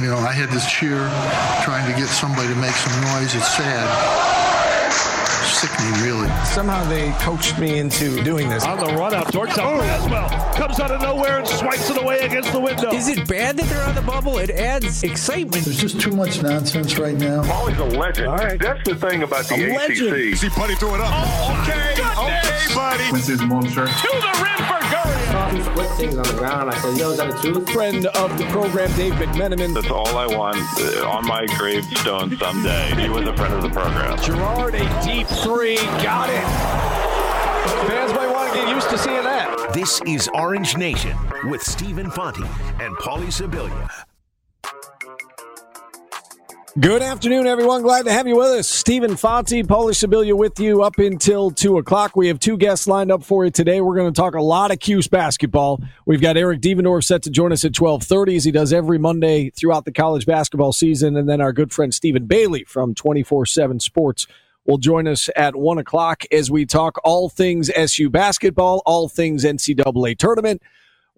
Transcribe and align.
You 0.00 0.06
know, 0.06 0.18
I 0.18 0.32
had 0.32 0.50
this 0.50 0.70
cheer 0.70 0.98
trying 1.64 1.90
to 1.90 1.98
get 1.98 2.08
somebody 2.08 2.48
to 2.48 2.54
make 2.56 2.74
some 2.74 3.00
noise. 3.02 3.34
It's 3.34 3.56
sad 3.56 4.38
sickening, 5.58 5.92
really. 6.02 6.28
Somehow 6.44 6.84
they 6.88 7.10
coached 7.18 7.58
me 7.58 7.78
into 7.78 8.22
doing 8.22 8.48
this. 8.48 8.64
On 8.64 8.78
the 8.78 8.86
run 8.94 9.12
out 9.14 9.32
towards 9.32 9.58
oh. 9.58 9.78
Braswell. 9.80 10.54
Comes 10.54 10.78
out 10.78 10.92
of 10.92 11.02
nowhere 11.02 11.38
and 11.38 11.48
swipes 11.48 11.90
it 11.90 12.00
away 12.00 12.20
against 12.20 12.52
the 12.52 12.60
window. 12.60 12.92
Is 12.92 13.08
it 13.08 13.26
bad 13.28 13.56
that 13.56 13.66
they're 13.66 13.82
on 13.82 13.94
the 13.94 14.02
bubble? 14.02 14.38
It 14.38 14.50
adds 14.50 15.02
excitement. 15.02 15.64
There's 15.64 15.80
just 15.80 16.00
too 16.00 16.12
much 16.12 16.42
nonsense 16.42 16.96
right 16.98 17.16
now. 17.16 17.42
Paulie's 17.42 17.78
a 17.78 17.98
legend. 17.98 18.28
All 18.28 18.36
right. 18.36 18.60
That's 18.60 18.88
the 18.88 18.94
thing 18.94 19.22
about 19.24 19.46
the 19.46 19.54
a 19.54 19.70
ACC. 19.70 19.76
Legend. 19.76 20.38
See 20.38 20.48
Buddy 20.50 20.74
throw 20.76 20.94
it 20.94 21.00
up. 21.00 21.10
Oh, 21.12 21.62
okay. 21.62 21.94
Goodness. 21.96 22.18
Okay, 22.18 22.74
buddy. 22.74 23.08
Quincy's 23.08 23.42
monster. 23.42 23.86
To 23.86 24.08
the 24.08 24.40
rim 24.42 24.77
for 25.28 25.32
Curry. 25.32 25.56
He 25.56 25.62
split 25.62 25.90
things 25.96 26.16
on 26.16 26.24
the 26.24 26.34
ground. 26.34 26.70
I 26.70 26.78
said, 26.78 26.98
yo, 26.98 27.10
is 27.10 27.18
that 27.18 27.30
the 27.30 27.52
truth? 27.52 27.70
Friend 27.70 28.06
of 28.06 28.38
the 28.38 28.44
program, 28.46 28.90
Dave 28.96 29.14
McMenamin. 29.14 29.74
That's 29.74 29.90
all 29.90 30.16
I 30.16 30.26
want 30.26 30.56
uh, 30.80 31.08
on 31.08 31.26
my 31.26 31.46
gravestone 31.56 32.36
someday. 32.36 32.94
He 33.00 33.08
was 33.08 33.26
a 33.26 33.36
friend 33.36 33.54
of 33.54 33.62
the 33.62 33.70
program. 33.70 34.18
Girard, 34.22 34.74
a 34.74 35.04
deep 35.04 35.26
three. 35.26 35.76
Got 36.02 36.30
it. 36.30 36.44
Fans 37.86 38.12
might 38.12 38.30
want 38.30 38.52
to 38.52 38.58
get 38.58 38.68
used 38.68 38.88
to 38.90 38.98
seeing 38.98 39.22
that. 39.24 39.72
This 39.72 40.00
is 40.06 40.28
Orange 40.34 40.76
Nation 40.76 41.16
with 41.44 41.62
Stephen 41.62 42.10
Fonte 42.10 42.38
and 42.80 42.96
Paulie 42.96 43.26
Sibilia. 43.26 44.07
Good 46.78 47.02
afternoon, 47.02 47.46
everyone. 47.46 47.80
Glad 47.80 48.04
to 48.04 48.12
have 48.12 48.28
you 48.28 48.36
with 48.36 48.48
us. 48.48 48.68
Stephen 48.68 49.16
Fonte, 49.16 49.66
Paulie 49.66 49.94
Sibilia 49.94 50.36
with 50.36 50.60
you 50.60 50.82
up 50.82 50.98
until 50.98 51.50
2 51.50 51.78
o'clock. 51.78 52.14
We 52.14 52.28
have 52.28 52.38
two 52.38 52.58
guests 52.58 52.86
lined 52.86 53.10
up 53.10 53.24
for 53.24 53.46
you 53.46 53.50
today. 53.50 53.80
We're 53.80 53.96
going 53.96 54.12
to 54.12 54.20
talk 54.20 54.34
a 54.34 54.42
lot 54.42 54.70
of 54.70 54.78
Cuse 54.78 55.08
basketball. 55.08 55.80
We've 56.04 56.20
got 56.20 56.36
Eric 56.36 56.60
Devendorf 56.60 57.04
set 57.04 57.22
to 57.22 57.30
join 57.30 57.52
us 57.52 57.64
at 57.64 57.76
1230 57.76 58.36
as 58.36 58.44
he 58.44 58.52
does 58.52 58.72
every 58.72 58.98
Monday 58.98 59.48
throughout 59.50 59.86
the 59.86 59.92
college 59.92 60.26
basketball 60.26 60.72
season. 60.72 61.16
And 61.16 61.26
then 61.28 61.40
our 61.40 61.54
good 61.54 61.72
friend 61.72 61.92
Stephen 61.92 62.26
Bailey 62.26 62.64
from 62.64 62.94
24-7 62.94 63.80
Sports 63.80 64.26
will 64.66 64.78
join 64.78 65.08
us 65.08 65.30
at 65.34 65.56
1 65.56 65.78
o'clock 65.78 66.24
as 66.30 66.48
we 66.50 66.66
talk 66.66 67.00
all 67.02 67.30
things 67.30 67.70
SU 67.74 68.10
basketball, 68.10 68.82
all 68.84 69.08
things 69.08 69.42
NCAA 69.42 70.18
tournament. 70.18 70.62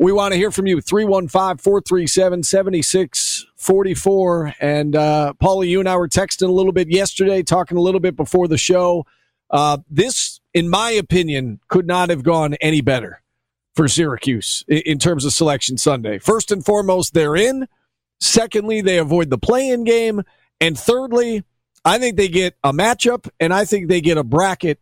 We 0.01 0.13
want 0.13 0.33
to 0.33 0.39
hear 0.39 0.51
from 0.51 0.67
you. 0.67 0.81
315 0.81 1.59
437 1.59 2.43
7644. 2.43 4.55
And, 4.59 4.97
uh, 4.97 5.35
Paulie, 5.39 5.69
you 5.69 5.79
and 5.79 5.89
I 5.89 5.97
were 5.97 6.09
texting 6.09 6.49
a 6.49 6.53
little 6.53 6.73
bit 6.73 6.89
yesterday, 6.89 7.43
talking 7.43 7.77
a 7.77 7.83
little 7.83 8.01
bit 8.01 8.17
before 8.17 8.49
the 8.49 8.57
show. 8.57 9.05
Uh, 9.51 9.77
this, 9.91 10.41
in 10.55 10.71
my 10.71 10.91
opinion, 10.91 11.61
could 11.69 11.87
not 11.87 12.09
have 12.09 12.23
gone 12.23 12.55
any 12.63 12.81
better 12.81 13.21
for 13.77 13.89
Syracuse 13.89 14.65
in 14.69 14.99
terms 14.99 15.27
of 15.27 15.35
selection 15.35 15.77
Sunday. 15.77 16.19
First 16.19 16.51
and 16.51 16.65
foremost, 16.65 17.13
they're 17.13 17.37
in. 17.37 17.69
Secondly, 18.21 18.81
they 18.81 18.97
avoid 18.97 19.29
the 19.29 19.37
play 19.37 19.69
in 19.69 19.85
game. 19.85 20.23
And 20.63 20.79
thirdly, 20.79 21.45
I 21.85 21.99
think 21.99 22.17
they 22.17 22.29
get 22.29 22.57
a 22.65 22.73
matchup 22.73 23.29
and 23.39 23.53
I 23.53 23.67
think 23.67 23.89
they 23.89 24.01
get 24.01 24.17
a 24.17 24.25
bracket 24.25 24.81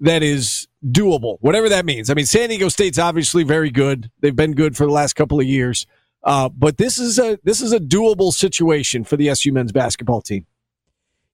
that 0.00 0.22
is 0.22 0.68
doable, 0.84 1.38
whatever 1.40 1.68
that 1.68 1.84
means. 1.84 2.10
I 2.10 2.14
mean, 2.14 2.26
San 2.26 2.48
Diego 2.48 2.68
State's 2.68 2.98
obviously 2.98 3.42
very 3.42 3.70
good. 3.70 4.10
They've 4.20 4.36
been 4.36 4.52
good 4.52 4.76
for 4.76 4.86
the 4.86 4.92
last 4.92 5.14
couple 5.14 5.40
of 5.40 5.46
years. 5.46 5.86
Uh, 6.22 6.48
but 6.48 6.78
this 6.78 6.98
is 6.98 7.18
a 7.18 7.38
this 7.44 7.60
is 7.60 7.72
a 7.72 7.78
doable 7.78 8.32
situation 8.32 9.04
for 9.04 9.16
the 9.16 9.28
SU 9.28 9.52
men's 9.52 9.72
basketball 9.72 10.22
team. 10.22 10.46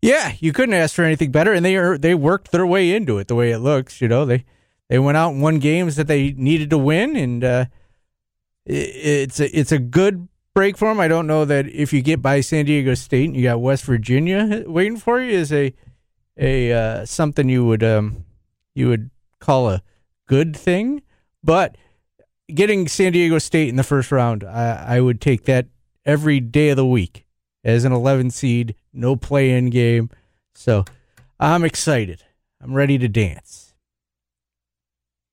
Yeah, 0.03 0.33
you 0.41 0.53
couldn't 0.53 0.75
ask 0.75 0.95
for 0.95 1.05
anything 1.05 1.31
better, 1.31 1.53
and 1.53 1.65
they 1.65 1.77
are 1.77 1.97
they 1.97 2.15
worked 2.15 2.51
their 2.51 2.67
way 2.67 2.92
into 2.92 3.19
it 3.19 3.29
the 3.29 3.34
way 3.34 3.53
it 3.53 3.59
looks. 3.59 4.01
You 4.01 4.09
know, 4.09 4.25
they 4.25 4.45
they 4.89 4.98
went 4.98 5.17
out 5.17 5.33
and 5.33 5.42
won 5.42 5.61
games 5.61 5.95
that 5.97 6.09
they 6.09 6.33
needed 6.33 6.70
to 6.70 6.79
win, 6.79 7.14
and 7.14 7.45
uh, 7.45 7.64
it, 8.67 8.73
it's 8.73 9.39
a 9.39 9.59
it's 9.59 9.73
a 9.73 9.79
good 9.79 10.29
break 10.55 10.77
for 10.77 10.89
them. 10.89 10.98
I 10.98 11.07
don't 11.07 11.29
know 11.29 11.45
that 11.45 11.69
if 11.69 11.92
you 11.92 12.03
get 12.03 12.20
by 12.20 12.41
San 12.41 12.64
Diego 12.64 12.95
State 12.95 13.27
and 13.27 13.37
you 13.37 13.45
got 13.45 13.61
West 13.61 13.85
Virginia 13.85 14.64
waiting 14.67 14.97
for 14.97 15.20
you 15.20 15.31
is 15.31 15.53
a 15.53 15.73
a 16.37 16.73
uh, 16.73 17.07
something 17.07 17.48
you 17.48 17.64
would 17.64 17.85
um, 17.85 18.25
you 18.75 18.89
would 18.89 19.11
call 19.40 19.70
a 19.70 19.83
good 20.27 20.56
thing. 20.56 21.02
But 21.42 21.77
getting 22.52 22.89
San 22.89 23.12
Diego 23.12 23.39
State 23.39 23.68
in 23.68 23.77
the 23.77 23.83
first 23.83 24.12
round, 24.12 24.45
I, 24.45 24.96
I 24.96 25.01
would 25.01 25.20
take 25.20 25.45
that 25.45 25.67
every 26.05 26.40
day 26.40 26.70
of 26.70 26.77
the 26.77 26.86
week 26.86 27.27
as 27.64 27.84
an 27.84 27.92
11 27.92 28.30
seed, 28.30 28.74
no 28.92 29.17
play 29.17 29.50
in 29.50 29.70
game. 29.70 30.11
So 30.55 30.84
I'm 31.39 31.64
excited. 31.64 32.23
I'm 32.62 32.74
ready 32.74 32.98
to 32.98 33.08
dance. 33.08 33.74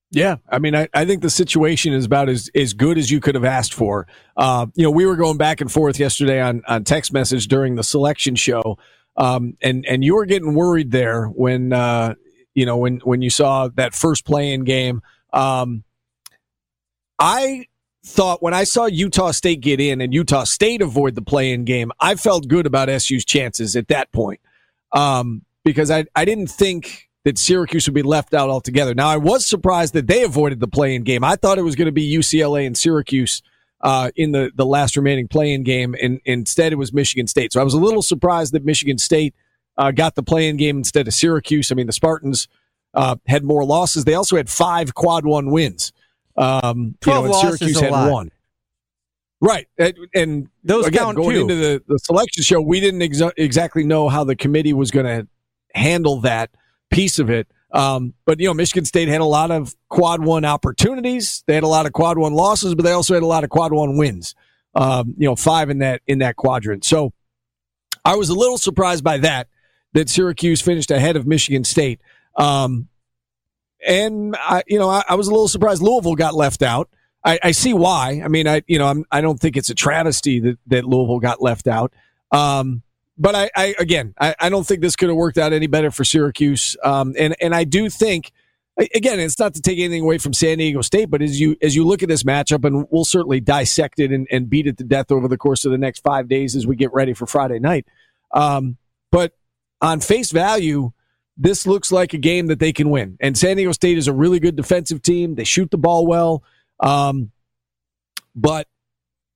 Yeah, 0.09 0.37
I 0.49 0.59
mean, 0.59 0.73
I, 0.73 0.87
I 0.93 1.03
think 1.03 1.21
the 1.21 1.29
situation 1.29 1.91
is 1.93 2.05
about 2.05 2.29
as, 2.29 2.49
as 2.55 2.73
good 2.73 2.97
as 2.97 3.11
you 3.11 3.19
could 3.19 3.35
have 3.35 3.43
asked 3.43 3.73
for. 3.73 4.07
Uh, 4.37 4.67
you 4.73 4.83
know, 4.83 4.91
we 4.91 5.05
were 5.05 5.17
going 5.17 5.37
back 5.37 5.59
and 5.59 5.69
forth 5.69 5.99
yesterday 5.99 6.39
on, 6.39 6.61
on 6.65 6.85
text 6.85 7.11
message 7.11 7.47
during 7.47 7.75
the 7.75 7.83
selection 7.83 8.35
show, 8.35 8.77
um, 9.17 9.57
and 9.61 9.85
and 9.85 10.05
you 10.05 10.15
were 10.15 10.25
getting 10.25 10.53
worried 10.53 10.91
there 10.91 11.25
when 11.25 11.73
uh, 11.73 12.13
you 12.57 12.65
know, 12.65 12.75
when 12.75 12.97
when 13.03 13.21
you 13.21 13.29
saw 13.29 13.67
that 13.75 13.93
first 13.93 14.25
play-in 14.25 14.63
game. 14.63 15.03
Um, 15.31 15.83
I 17.19 17.67
thought 18.03 18.41
when 18.41 18.55
I 18.55 18.63
saw 18.63 18.87
Utah 18.87 19.29
State 19.29 19.61
get 19.61 19.79
in 19.79 20.01
and 20.01 20.11
Utah 20.11 20.43
State 20.43 20.81
avoid 20.81 21.13
the 21.13 21.21
play-in 21.21 21.65
game, 21.65 21.91
I 21.99 22.15
felt 22.15 22.47
good 22.47 22.65
about 22.65 22.89
SU's 22.99 23.23
chances 23.25 23.75
at 23.75 23.89
that 23.89 24.11
point 24.11 24.41
um, 24.91 25.43
because 25.63 25.91
I 25.91 26.05
I 26.15 26.25
didn't 26.25 26.47
think 26.47 27.09
that 27.25 27.37
Syracuse 27.37 27.87
would 27.87 27.93
be 27.93 28.01
left 28.01 28.33
out 28.33 28.49
altogether. 28.49 28.95
Now 28.95 29.09
I 29.09 29.17
was 29.17 29.45
surprised 29.45 29.93
that 29.93 30.07
they 30.07 30.23
avoided 30.23 30.59
the 30.59 30.67
play-in 30.67 31.03
game. 31.03 31.23
I 31.23 31.35
thought 31.35 31.59
it 31.59 31.63
was 31.63 31.75
going 31.75 31.85
to 31.85 31.91
be 31.91 32.11
UCLA 32.11 32.65
and 32.65 32.75
Syracuse. 32.75 33.43
Uh, 33.79 34.09
in 34.15 34.31
the, 34.31 34.51
the 34.55 34.65
last 34.65 34.97
remaining 34.97 35.27
play-in 35.27 35.61
game, 35.61 35.95
and 36.01 36.19
instead 36.25 36.73
it 36.73 36.77
was 36.77 36.91
Michigan 36.91 37.27
State. 37.27 37.53
So 37.53 37.61
I 37.61 37.63
was 37.63 37.75
a 37.75 37.79
little 37.79 38.01
surprised 38.01 38.53
that 38.53 38.65
Michigan 38.65 38.97
State 38.97 39.35
uh, 39.77 39.91
got 39.91 40.15
the 40.15 40.23
play-in 40.23 40.57
game 40.57 40.77
instead 40.77 41.07
of 41.07 41.13
Syracuse. 41.13 41.71
I 41.71 41.75
mean, 41.75 41.87
the 41.87 41.93
Spartans 41.93 42.47
uh, 42.93 43.15
had 43.27 43.43
more 43.43 43.63
losses. 43.63 44.05
They 44.05 44.15
also 44.15 44.37
had 44.37 44.49
five 44.49 44.95
quad 44.95 45.25
one 45.25 45.51
wins. 45.51 45.93
Um, 46.35 46.95
Twelve 47.01 47.25
you 47.25 47.31
know, 47.31 47.37
losses 47.37 47.59
Syracuse 47.59 47.79
had 47.79 47.91
lot. 47.91 48.11
one. 48.11 48.31
Right, 49.39 49.67
and, 49.77 49.95
and 50.15 50.49
those 50.63 50.87
again, 50.87 51.03
count 51.03 51.17
going 51.17 51.35
too. 51.35 51.41
into 51.41 51.55
the, 51.55 51.83
the 51.87 51.99
selection 51.99 52.41
show, 52.41 52.59
we 52.59 52.79
didn't 52.79 53.01
exa- 53.01 53.33
exactly 53.37 53.83
know 53.83 54.09
how 54.09 54.23
the 54.23 54.35
committee 54.35 54.73
was 54.73 54.89
going 54.89 55.05
to 55.05 55.27
handle 55.75 56.21
that 56.21 56.49
piece 56.89 57.19
of 57.19 57.29
it. 57.29 57.47
Um, 57.71 58.15
but 58.25 58.39
you 58.39 58.47
know, 58.47 58.55
Michigan 58.55 58.85
State 58.85 59.09
had 59.09 59.21
a 59.21 59.25
lot 59.25 59.51
of 59.51 59.75
quad 59.89 60.23
one 60.23 60.43
opportunities. 60.43 61.43
They 61.45 61.53
had 61.53 61.63
a 61.63 61.67
lot 61.67 61.85
of 61.85 61.93
quad 61.93 62.17
one 62.17 62.33
losses, 62.33 62.73
but 62.73 62.83
they 62.83 62.93
also 62.93 63.13
had 63.13 63.21
a 63.21 63.27
lot 63.27 63.43
of 63.43 63.51
quad 63.51 63.73
one 63.73 63.97
wins. 63.97 64.33
Um, 64.73 65.13
you 65.17 65.27
know, 65.27 65.35
five 65.35 65.69
in 65.69 65.79
that 65.79 66.01
in 66.07 66.19
that 66.19 66.35
quadrant. 66.35 66.83
So 66.83 67.13
I 68.05 68.15
was 68.15 68.29
a 68.29 68.35
little 68.35 68.57
surprised 68.57 69.03
by 69.03 69.17
that 69.19 69.49
that 69.97 70.09
Syracuse 70.09 70.61
finished 70.61 70.91
ahead 70.91 71.15
of 71.15 71.25
Michigan 71.25 71.63
State. 71.63 71.99
Um, 72.35 72.87
and 73.85 74.35
I, 74.37 74.61
you 74.67 74.77
know, 74.77 74.87
I, 74.87 75.03
I, 75.09 75.15
was 75.15 75.27
a 75.27 75.31
little 75.31 75.47
surprised 75.47 75.81
Louisville 75.81 76.13
got 76.13 76.35
left 76.35 76.61
out. 76.61 76.87
I, 77.25 77.39
I 77.41 77.51
see 77.51 77.73
why. 77.73 78.21
I 78.23 78.27
mean, 78.27 78.47
I, 78.47 78.61
you 78.67 78.77
know, 78.77 78.85
I'm, 78.85 79.05
I 79.11 79.21
don't 79.21 79.39
think 79.39 79.57
it's 79.57 79.71
a 79.71 79.75
travesty 79.75 80.39
that, 80.41 80.59
that 80.67 80.85
Louisville 80.85 81.19
got 81.19 81.41
left 81.41 81.67
out. 81.67 81.93
Um, 82.31 82.83
but 83.17 83.33
I, 83.33 83.49
I 83.55 83.75
again, 83.79 84.13
I, 84.19 84.35
I 84.39 84.49
don't 84.49 84.67
think 84.67 84.81
this 84.81 84.95
could 84.95 85.09
have 85.09 85.17
worked 85.17 85.39
out 85.39 85.51
any 85.51 85.65
better 85.65 85.89
for 85.89 86.03
Syracuse. 86.03 86.77
Um, 86.83 87.15
and, 87.17 87.35
and 87.41 87.55
I 87.55 87.63
do 87.63 87.89
think, 87.89 88.31
again, 88.77 89.19
it's 89.19 89.39
not 89.39 89.55
to 89.55 89.61
take 89.61 89.79
anything 89.79 90.03
away 90.03 90.19
from 90.19 90.31
San 90.31 90.59
Diego 90.59 90.81
State, 90.81 91.09
but 91.09 91.23
as 91.23 91.39
you, 91.39 91.55
as 91.59 91.75
you 91.75 91.83
look 91.87 92.03
at 92.03 92.09
this 92.09 92.21
matchup 92.21 92.65
and 92.65 92.85
we'll 92.91 93.03
certainly 93.03 93.39
dissect 93.39 93.99
it 93.99 94.11
and, 94.11 94.27
and 94.29 94.47
beat 94.47 94.67
it 94.67 94.77
to 94.77 94.83
death 94.83 95.11
over 95.11 95.27
the 95.27 95.37
course 95.37 95.65
of 95.65 95.71
the 95.71 95.77
next 95.79 96.01
five 96.01 96.27
days 96.27 96.55
as 96.55 96.67
we 96.67 96.75
get 96.75 96.93
ready 96.93 97.15
for 97.15 97.25
Friday 97.25 97.57
night. 97.57 97.87
Um, 98.31 98.77
but 99.11 99.33
on 99.81 99.99
face 99.99 100.31
value, 100.31 100.91
this 101.37 101.67
looks 101.67 101.91
like 101.91 102.13
a 102.13 102.17
game 102.17 102.47
that 102.47 102.59
they 102.59 102.73
can 102.73 102.89
win. 102.89 103.17
And 103.19 103.37
San 103.37 103.57
Diego 103.57 103.71
State 103.71 103.97
is 103.97 104.07
a 104.07 104.13
really 104.13 104.39
good 104.39 104.55
defensive 104.55 105.01
team. 105.01 105.35
They 105.35 105.43
shoot 105.43 105.69
the 105.69 105.77
ball 105.77 106.07
well. 106.07 106.43
Um, 106.79 107.31
but, 108.35 108.67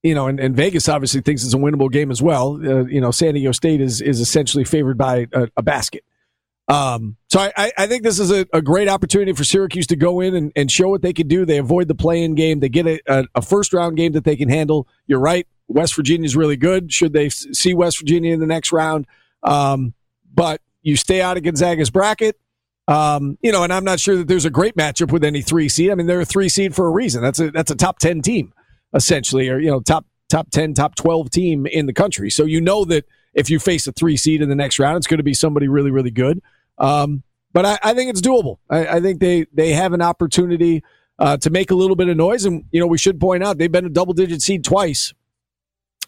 you 0.04 0.16
know, 0.16 0.28
and, 0.28 0.40
and, 0.40 0.56
Vegas 0.56 0.90
obviously 0.90 1.22
thinks 1.22 1.44
it's 1.44 1.54
a 1.54 1.58
winnable 1.58 1.92
game 1.92 2.12
as 2.12 2.22
well. 2.22 2.54
Uh, 2.56 2.86
you 2.86 3.02
know, 3.02 3.12
San 3.12 3.34
Diego 3.34 3.52
State 3.52 3.82
is, 3.82 4.02
is 4.02 4.20
essentially 4.20 4.64
favored 4.64 4.98
by 4.98 5.28
a, 5.34 5.48
a 5.58 5.64
basket. 5.64 6.04
Um, 6.68 7.18
so 7.30 7.40
I, 7.58 7.72
I 7.78 7.88
think 7.88 8.04
this 8.04 8.20
is 8.20 8.32
a, 8.32 8.48
a, 8.54 8.62
great 8.62 8.88
opportunity 8.88 9.34
for 9.34 9.44
Syracuse 9.44 9.88
to 9.88 9.98
go 9.98 10.22
in 10.22 10.36
and, 10.36 10.54
and 10.56 10.72
show 10.72 10.88
what 10.88 11.02
they 11.02 11.12
can 11.12 11.28
do. 11.28 11.44
They 11.44 11.58
avoid 11.58 11.90
the 11.90 11.96
play 11.96 12.24
in 12.24 12.34
game. 12.34 12.62
They 12.62 12.70
get 12.70 12.88
a, 12.88 13.02
a, 13.08 13.26
a 13.36 13.42
first 13.42 13.74
round 13.74 13.98
game 13.98 14.14
that 14.14 14.24
they 14.24 14.38
can 14.38 14.48
handle. 14.48 14.88
You're 15.06 15.20
right. 15.20 15.46
West 15.68 15.96
Virginia 15.96 16.26
is 16.26 16.36
really 16.36 16.56
good. 16.56 16.94
Should 16.94 17.12
they 17.12 17.30
see 17.30 17.74
West 17.74 18.00
Virginia 18.00 18.34
in 18.34 18.40
the 18.40 18.46
next 18.46 18.72
round? 18.72 19.06
Um, 19.44 19.94
but 20.34 20.62
you 20.82 20.96
stay 20.96 21.22
out 21.22 21.38
of 21.38 21.44
Gonzaga's 21.44 21.90
bracket. 21.90 22.38
Um, 22.88 23.38
you 23.42 23.52
know, 23.52 23.64
and 23.64 23.72
I'm 23.72 23.84
not 23.84 24.00
sure 24.00 24.18
that 24.18 24.28
there's 24.28 24.46
a 24.46 24.50
great 24.50 24.76
matchup 24.76 25.12
with 25.12 25.24
any 25.24 25.42
three 25.42 25.70
seed. 25.70 25.92
I 25.92 25.96
mean, 25.96 26.08
they're 26.08 26.22
a 26.22 26.26
three 26.26 26.50
seed 26.50 26.76
for 26.76 26.88
a 26.88 26.90
reason. 26.90 27.22
That's 27.22 27.40
a 27.40 27.52
that's 27.52 27.72
a 27.72 27.76
top 27.76 28.00
ten 28.00 28.22
team, 28.22 28.54
essentially, 28.94 29.50
or 29.50 29.60
you 29.60 29.70
know, 29.70 29.80
top 29.80 30.06
top 30.30 30.50
ten, 30.50 30.74
top 30.74 30.96
twelve 30.96 31.30
team 31.30 31.66
in 31.68 31.86
the 31.86 31.94
country. 31.94 32.30
So 32.30 32.44
you 32.46 32.60
know 32.60 32.84
that 32.86 33.06
if 33.34 33.50
you 33.50 33.60
face 33.60 33.88
a 33.88 33.92
three 33.92 34.18
seed 34.18 34.42
in 34.42 34.50
the 34.50 34.56
next 34.56 34.80
round, 34.80 34.98
it's 34.98 35.08
going 35.08 35.20
to 35.20 35.24
be 35.24 35.34
somebody 35.34 35.68
really, 35.68 35.92
really 35.92 36.12
good. 36.12 36.42
Um, 36.78 37.24
but 37.54 37.66
I, 37.66 37.80
I, 37.84 37.94
think 37.94 38.10
it's 38.10 38.22
doable. 38.22 38.58
I, 38.70 38.88
I, 38.88 39.02
think 39.02 39.20
they 39.20 39.46
they 39.54 39.72
have 39.72 39.94
an 39.94 40.02
opportunity 40.02 40.84
uh, 41.20 41.38
to 41.38 41.50
make 41.50 41.70
a 41.70 41.76
little 41.76 41.96
bit 41.96 42.10
of 42.10 42.18
noise, 42.18 42.46
and 42.46 42.66
you 42.72 42.80
know, 42.80 42.88
we 42.88 42.98
should 42.98 43.20
point 43.20 43.44
out 43.44 43.58
they've 43.58 43.72
been 43.72 43.86
a 43.86 43.90
double 43.90 44.14
digit 44.14 44.42
seed 44.42 44.64
twice 44.64 45.14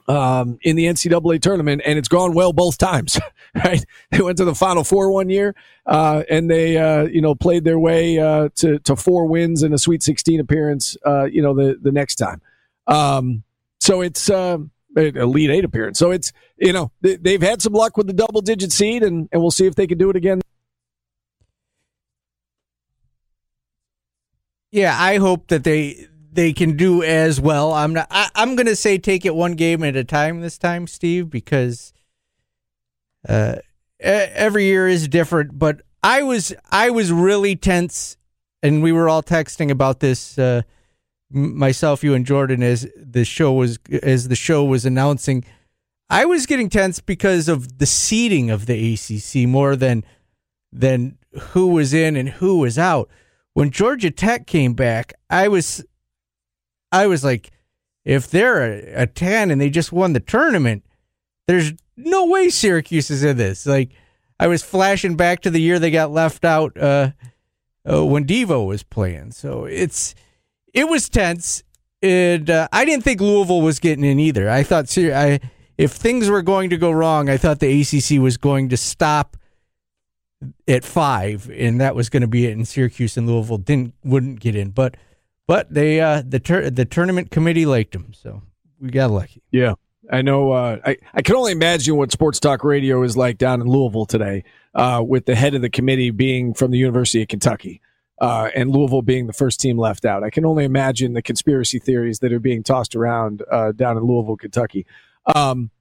um, 0.07 0.57
in 0.61 0.75
the 0.75 0.85
NCAA 0.85 1.41
tournament, 1.41 1.81
and 1.85 1.97
it's 1.97 2.07
gone 2.07 2.33
well 2.33 2.53
both 2.53 2.77
times. 2.77 3.19
Right? 3.63 3.85
They 4.09 4.19
went 4.19 4.39
to 4.39 4.45
the 4.45 4.55
Final 4.55 4.83
Four 4.83 5.11
one 5.11 5.29
year, 5.29 5.53
uh, 5.85 6.23
and 6.27 6.49
they 6.49 6.75
uh, 6.75 7.03
you 7.03 7.21
know 7.21 7.35
played 7.35 7.63
their 7.63 7.77
way 7.77 8.17
uh, 8.17 8.49
to 8.55 8.79
to 8.79 8.95
four 8.95 9.27
wins 9.27 9.61
and 9.61 9.75
a 9.75 9.77
Sweet 9.77 10.01
16 10.01 10.39
appearance. 10.39 10.97
Uh, 11.05 11.25
you 11.25 11.43
know 11.43 11.53
the 11.53 11.77
the 11.79 11.91
next 11.91 12.15
time. 12.15 12.41
Um, 12.87 13.43
so 13.79 14.01
it's 14.01 14.27
um, 14.31 14.71
Elite 14.95 15.51
Eight 15.51 15.65
appearance. 15.65 15.99
So 15.99 16.09
it's 16.09 16.33
you 16.57 16.73
know 16.73 16.91
they, 17.01 17.17
they've 17.17 17.43
had 17.43 17.61
some 17.61 17.73
luck 17.73 17.95
with 17.95 18.07
the 18.07 18.13
double 18.13 18.41
digit 18.41 18.71
seed, 18.71 19.03
and 19.03 19.29
and 19.31 19.39
we'll 19.39 19.51
see 19.51 19.67
if 19.67 19.75
they 19.75 19.85
can 19.85 19.99
do 19.99 20.09
it 20.09 20.15
again. 20.15 20.41
Yeah, 24.71 24.97
I 24.99 25.17
hope 25.17 25.49
that 25.49 25.63
they 25.63 26.07
they 26.33 26.53
can 26.53 26.75
do 26.75 27.03
as 27.03 27.39
well. 27.39 27.73
I'm 27.73 27.93
not. 27.93 28.07
I, 28.09 28.29
I'm 28.35 28.55
going 28.55 28.67
to 28.67 28.75
say 28.75 28.97
take 28.97 29.25
it 29.25 29.35
one 29.35 29.53
game 29.53 29.83
at 29.83 29.95
a 29.95 30.03
time 30.03 30.41
this 30.41 30.57
time, 30.57 30.87
Steve, 30.87 31.29
because 31.29 31.93
uh, 33.27 33.55
every 33.99 34.65
year 34.65 34.87
is 34.87 35.07
different. 35.07 35.57
But 35.57 35.81
I 36.01 36.23
was 36.23 36.53
I 36.71 36.89
was 36.89 37.11
really 37.11 37.55
tense, 37.55 38.17
and 38.61 38.83
we 38.83 38.91
were 38.91 39.07
all 39.07 39.23
texting 39.23 39.69
about 39.69 39.99
this. 39.99 40.37
Uh, 40.37 40.63
myself, 41.29 42.03
you, 42.03 42.13
and 42.13 42.25
Jordan, 42.25 42.61
as 42.61 42.87
the 42.95 43.25
show 43.25 43.53
was 43.53 43.79
as 44.01 44.27
the 44.27 44.35
show 44.35 44.63
was 44.63 44.85
announcing. 44.85 45.43
I 46.09 46.25
was 46.25 46.45
getting 46.45 46.69
tense 46.69 46.99
because 46.99 47.47
of 47.47 47.79
the 47.79 47.85
seeding 47.85 48.51
of 48.51 48.65
the 48.65 48.93
ACC 48.93 49.47
more 49.47 49.75
than 49.75 50.03
than 50.71 51.17
who 51.39 51.67
was 51.67 51.93
in 51.93 52.15
and 52.15 52.29
who 52.29 52.59
was 52.59 52.77
out. 52.77 53.09
When 53.53 53.71
Georgia 53.71 54.11
Tech 54.11 54.47
came 54.47 54.73
back, 54.73 55.13
I 55.29 55.47
was 55.47 55.83
I 56.93 57.07
was 57.07 57.23
like, 57.23 57.51
if 58.05 58.29
they're 58.29 58.63
a, 58.63 59.03
a 59.03 59.07
10 59.07 59.51
and 59.51 59.59
they 59.59 59.69
just 59.69 59.91
won 59.91 60.13
the 60.13 60.19
tournament, 60.19 60.85
there's 61.47 61.73
no 61.97 62.25
way 62.27 62.49
Syracuse 62.49 63.09
is 63.09 63.23
in 63.23 63.35
this. 63.37 63.65
Like, 63.65 63.91
I 64.39 64.47
was 64.47 64.63
flashing 64.63 65.15
back 65.15 65.41
to 65.41 65.49
the 65.49 65.59
year 65.59 65.79
they 65.79 65.91
got 65.91 66.11
left 66.11 66.45
out 66.45 66.77
uh, 66.77 67.11
uh, 67.89 68.05
when 68.05 68.25
Devo 68.25 68.67
was 68.67 68.83
playing. 68.83 69.31
So 69.31 69.65
it's 69.65 70.15
it 70.73 70.87
was 70.89 71.07
tense, 71.07 71.63
and 72.01 72.49
uh, 72.49 72.67
I 72.71 72.83
didn't 72.85 73.03
think 73.03 73.21
Louisville 73.21 73.61
was 73.61 73.79
getting 73.79 74.03
in 74.03 74.19
either. 74.19 74.49
I 74.49 74.63
thought 74.63 74.95
I 74.97 75.39
if 75.77 75.91
things 75.91 76.29
were 76.29 76.41
going 76.41 76.69
to 76.71 76.77
go 76.77 76.91
wrong, 76.91 77.29
I 77.29 77.37
thought 77.37 77.59
the 77.59 77.81
ACC 77.81 78.21
was 78.21 78.37
going 78.37 78.69
to 78.69 78.77
stop 78.77 79.37
at 80.67 80.83
five, 80.83 81.49
and 81.49 81.79
that 81.79 81.95
was 81.95 82.09
going 82.09 82.21
to 82.21 82.27
be 82.27 82.45
it. 82.45 82.57
And 82.57 82.67
Syracuse 82.67 83.17
and 83.17 83.27
Louisville 83.27 83.59
didn't 83.59 83.93
wouldn't 84.03 84.39
get 84.39 84.55
in, 84.55 84.71
but 84.71 84.97
but 85.47 85.73
they 85.73 85.99
uh, 85.99 86.23
the 86.27 86.39
tur- 86.39 86.69
the 86.69 86.85
tournament 86.85 87.31
committee 87.31 87.65
liked 87.65 87.93
them, 87.93 88.13
so 88.13 88.41
we 88.79 88.89
got 88.89 89.11
lucky. 89.11 89.41
Yeah. 89.51 89.75
I 90.11 90.21
know. 90.21 90.51
Uh, 90.51 90.79
I 90.85 90.97
I 91.13 91.21
can 91.21 91.35
only 91.35 91.53
imagine 91.53 91.95
what 91.95 92.11
sports 92.11 92.39
talk 92.39 92.63
radio 92.65 93.03
is 93.03 93.15
like 93.15 93.37
down 93.37 93.61
in 93.61 93.67
Louisville 93.67 94.05
today, 94.05 94.43
uh, 94.75 95.01
with 95.05 95.25
the 95.25 95.33
head 95.35 95.55
of 95.55 95.61
the 95.61 95.69
committee 95.69 96.09
being 96.11 96.53
from 96.53 96.71
the 96.71 96.77
University 96.77 97.21
of 97.21 97.29
Kentucky, 97.29 97.79
uh, 98.19 98.49
and 98.53 98.69
Louisville 98.71 99.01
being 99.01 99.27
the 99.27 99.33
first 99.33 99.61
team 99.61 99.77
left 99.77 100.03
out. 100.03 100.21
I 100.21 100.29
can 100.29 100.45
only 100.45 100.65
imagine 100.65 101.13
the 101.13 101.21
conspiracy 101.21 101.79
theories 101.79 102.19
that 102.19 102.33
are 102.33 102.39
being 102.41 102.63
tossed 102.63 102.95
around 102.97 103.43
uh, 103.49 103.71
down 103.71 103.95
in 103.95 104.03
Louisville, 104.03 104.35
Kentucky. 104.35 104.85
Um, 105.33 105.71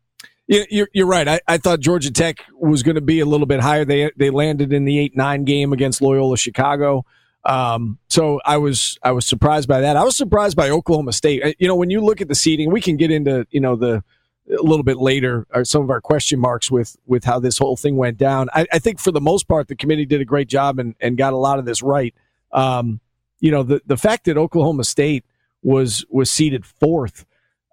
you- 0.46 0.66
you're, 0.70 0.88
you're 0.92 1.06
right. 1.06 1.26
I, 1.26 1.40
I 1.48 1.56
thought 1.58 1.80
Georgia 1.80 2.12
Tech 2.12 2.44
was 2.56 2.84
going 2.84 2.94
to 2.94 3.00
be 3.00 3.18
a 3.18 3.26
little 3.26 3.46
bit 3.46 3.58
higher. 3.58 3.84
They 3.84 4.12
they 4.16 4.30
landed 4.30 4.72
in 4.72 4.84
the 4.84 5.00
eight 5.00 5.16
nine 5.16 5.42
game 5.44 5.72
against 5.72 6.00
Loyola 6.00 6.36
Chicago. 6.36 7.04
Um, 7.44 7.98
so 8.08 8.40
I 8.44 8.58
was 8.58 8.98
I 9.02 9.12
was 9.12 9.26
surprised 9.26 9.68
by 9.68 9.80
that. 9.80 9.96
I 9.96 10.04
was 10.04 10.16
surprised 10.16 10.56
by 10.56 10.70
Oklahoma 10.70 11.12
State. 11.12 11.42
Uh, 11.42 11.52
You 11.58 11.68
know, 11.68 11.74
when 11.76 11.90
you 11.90 12.00
look 12.00 12.20
at 12.20 12.28
the 12.28 12.34
seating, 12.34 12.70
we 12.70 12.80
can 12.80 12.96
get 12.96 13.10
into 13.10 13.46
you 13.50 13.60
know 13.60 13.76
the 13.76 14.04
a 14.48 14.62
little 14.62 14.82
bit 14.82 14.98
later 14.98 15.46
or 15.54 15.64
some 15.64 15.82
of 15.82 15.90
our 15.90 16.00
question 16.00 16.38
marks 16.38 16.70
with 16.70 16.96
with 17.06 17.24
how 17.24 17.38
this 17.38 17.58
whole 17.58 17.76
thing 17.76 17.96
went 17.96 18.18
down. 18.18 18.48
I, 18.52 18.66
I 18.72 18.78
think 18.78 19.00
for 19.00 19.10
the 19.12 19.20
most 19.20 19.48
part, 19.48 19.68
the 19.68 19.76
committee 19.76 20.06
did 20.06 20.20
a 20.20 20.24
great 20.24 20.48
job 20.48 20.78
and 20.78 20.94
and 21.00 21.16
got 21.16 21.32
a 21.32 21.36
lot 21.36 21.58
of 21.58 21.64
this 21.64 21.82
right. 21.82 22.14
Um, 22.52 23.00
you 23.40 23.50
know, 23.50 23.62
the 23.62 23.82
the 23.86 23.96
fact 23.96 24.24
that 24.26 24.36
Oklahoma 24.36 24.84
State 24.84 25.24
was 25.62 26.04
was 26.10 26.30
seated 26.30 26.64
fourth. 26.64 27.24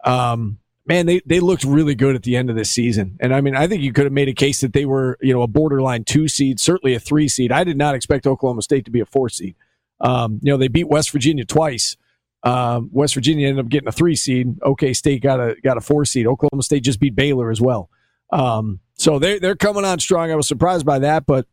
Um, 0.03 0.59
man, 0.89 1.05
they, 1.05 1.21
they 1.25 1.39
looked 1.39 1.63
really 1.63 1.93
good 1.93 2.15
at 2.15 2.23
the 2.23 2.35
end 2.35 2.49
of 2.49 2.55
this 2.55 2.71
season. 2.71 3.15
And 3.19 3.33
I 3.33 3.41
mean, 3.41 3.55
I 3.55 3.67
think 3.67 3.83
you 3.83 3.93
could 3.93 4.05
have 4.05 4.11
made 4.11 4.27
a 4.27 4.33
case 4.33 4.59
that 4.61 4.73
they 4.73 4.85
were, 4.85 5.19
you 5.21 5.31
know, 5.31 5.43
a 5.43 5.47
borderline 5.47 6.03
two 6.03 6.27
seed, 6.27 6.59
certainly 6.59 6.95
a 6.95 6.99
three 6.99 7.27
seed. 7.27 7.51
I 7.51 7.63
did 7.63 7.77
not 7.77 7.93
expect 7.93 8.25
Oklahoma 8.25 8.63
State 8.63 8.85
to 8.85 8.91
be 8.91 8.99
a 8.99 9.05
four 9.05 9.29
seed. 9.29 9.55
Um, 10.01 10.39
you 10.41 10.51
know, 10.51 10.57
they 10.57 10.67
beat 10.67 10.89
West 10.89 11.11
Virginia 11.11 11.45
twice. 11.45 11.95
Um, 12.41 12.89
West 12.91 13.13
Virginia 13.13 13.47
ended 13.47 13.63
up 13.63 13.69
getting 13.69 13.87
a 13.87 13.91
three 13.91 14.15
seed. 14.15 14.57
OK 14.63 14.93
State 14.93 15.21
got 15.21 15.39
a 15.39 15.55
got 15.63 15.77
a 15.77 15.81
four 15.81 16.05
seed. 16.05 16.25
Oklahoma 16.25 16.63
State 16.63 16.83
just 16.83 16.99
beat 16.99 17.15
Baylor 17.15 17.51
as 17.51 17.61
well. 17.61 17.89
Um, 18.31 18.79
so 18.95 19.19
they 19.19 19.37
they're 19.37 19.55
coming 19.55 19.85
on 19.85 19.99
strong. 19.99 20.31
I 20.31 20.35
was 20.35 20.47
surprised 20.47 20.85
by 20.85 20.99
that, 20.99 21.27
but 21.27 21.45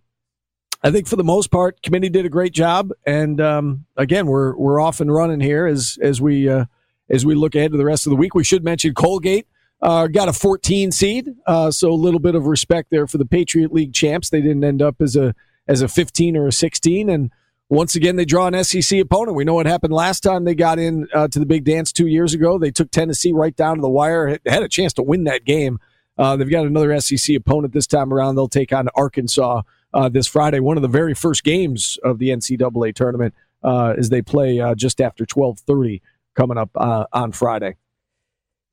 I 0.83 0.91
think 0.91 1.09
for 1.09 1.17
the 1.17 1.25
most 1.25 1.51
part, 1.51 1.83
committee 1.83 2.09
did 2.09 2.25
a 2.25 2.31
great 2.31 2.53
job. 2.53 2.91
And 3.05 3.41
um, 3.41 3.85
again, 3.97 4.27
we're 4.27 4.57
we're 4.57 4.81
off 4.81 5.01
and 5.01 5.13
running 5.13 5.41
here 5.41 5.67
as 5.67 5.99
as 6.01 6.23
we 6.23 6.49
uh, 6.49 6.67
as 7.11 7.25
we 7.25 7.35
look 7.35 7.55
ahead 7.55 7.73
to 7.73 7.79
the 7.79 7.85
rest 7.85 8.07
of 8.07 8.11
the 8.11 8.17
week. 8.17 8.35
We 8.35 8.45
should 8.45 8.65
mention 8.65 8.95
Colgate 8.95 9.47
uh, 9.83 10.07
got 10.07 10.29
a 10.29 10.33
14 10.33 10.91
seed, 10.91 11.35
uh, 11.47 11.71
so 11.71 11.91
a 11.91 11.95
little 11.95 12.21
bit 12.21 12.35
of 12.35 12.47
respect 12.47 12.91
there 12.91 13.07
for 13.07 13.19
the 13.19 13.27
Patriot 13.27 13.73
League 13.73 13.93
champs. 13.93 14.31
They 14.31 14.41
didn't 14.41 14.65
end 14.65 14.83
up 14.83 14.97
as 15.01 15.17
a 15.17 15.35
as 15.69 15.83
a 15.83 15.89
15 15.89 16.37
or 16.37 16.47
a 16.47 16.53
16, 16.53 17.11
and 17.11 17.31
once 17.69 17.97
again 17.97 18.17
they 18.17 18.25
draw 18.25 18.47
an 18.47 18.65
SEC 18.65 19.01
opponent. 19.01 19.37
We 19.37 19.45
know 19.45 19.55
what 19.55 19.67
happened 19.67 19.93
last 19.93 20.21
time 20.21 20.45
they 20.45 20.55
got 20.55 20.79
in 20.79 21.09
uh, 21.13 21.29
to 21.29 21.39
the 21.39 21.47
big 21.47 21.65
dance 21.65 21.93
two 21.93 22.07
years 22.07 22.33
ago. 22.33 22.59
They 22.59 22.71
took 22.71 22.91
Tennessee 22.91 23.33
right 23.33 23.55
down 23.55 23.77
to 23.77 23.83
the 23.83 23.89
wire, 23.89 24.39
had- 24.47 24.63
a 24.63 24.69
chance 24.69 24.93
to 24.95 25.03
win 25.03 25.25
that 25.25 25.45
game. 25.45 25.79
Uh, 26.17 26.37
they've 26.37 26.49
got 26.49 26.67
another 26.67 26.99
SEC 27.01 27.37
opponent 27.37 27.75
this 27.75 27.87
time 27.87 28.13
around. 28.13 28.37
They'll 28.37 28.49
take 28.49 28.73
on 28.73 28.89
Arkansas 28.95 29.63
uh, 29.93 30.09
this 30.09 30.27
Friday, 30.27 30.61
one 30.61 30.79
of 30.79 30.83
the 30.83 30.89
very 30.89 31.15
first 31.15 31.45
games 31.45 31.99
of 32.03 32.19
the 32.19 32.31
NCAA 32.31 32.95
tournament 32.95 33.35
uh, 33.63 33.95
as 33.99 34.09
they 34.09 34.23
play 34.23 34.63
just 34.77 35.01
after 35.01 35.27
12:30 35.27 36.01
coming 36.37 36.59
up 36.59 36.71
uh, 36.77 37.07
on 37.13 37.33
Friday. 37.33 37.77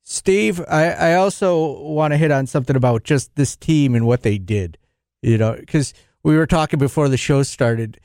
Steve, 0.02 0.60
I, 0.68 0.90
I 0.90 1.14
also 1.14 1.80
want 1.82 2.12
to 2.12 2.18
hit 2.18 2.30
on 2.30 2.46
something 2.46 2.76
about 2.76 3.04
just 3.04 3.34
this 3.36 3.56
team 3.56 3.94
and 3.94 4.06
what 4.06 4.22
they 4.22 4.38
did. 4.38 4.76
You 5.22 5.38
know, 5.38 5.56
because 5.58 5.94
we 6.22 6.36
were 6.36 6.46
talking 6.46 6.78
before 6.78 7.08
the 7.08 7.16
show 7.16 7.42
started. 7.42 7.98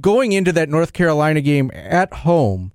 Going 0.00 0.32
into 0.32 0.52
that 0.52 0.68
North 0.68 0.92
Carolina 0.92 1.40
game 1.40 1.70
at 1.74 2.12
home, 2.12 2.72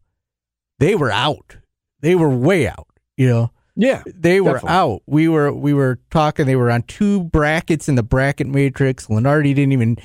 they 0.79 0.95
were 0.95 1.11
out. 1.11 1.57
They 2.01 2.15
were 2.15 2.29
way 2.29 2.67
out. 2.67 2.87
You 3.15 3.27
know, 3.29 3.51
Yeah, 3.75 4.03
they 4.05 4.39
were 4.41 4.53
Definitely. 4.53 4.69
out. 4.75 5.01
We 5.07 5.27
were 5.27 5.51
we 5.51 5.73
were 5.73 5.99
talking. 6.11 6.45
They 6.45 6.55
were 6.55 6.69
on 6.71 6.83
two 6.83 7.23
brackets 7.23 7.87
in 7.89 7.95
the 7.95 8.03
bracket 8.03 8.47
matrix. 8.47 9.07
Lunardi 9.07 9.55
didn't 9.55 9.71
even, 9.71 9.97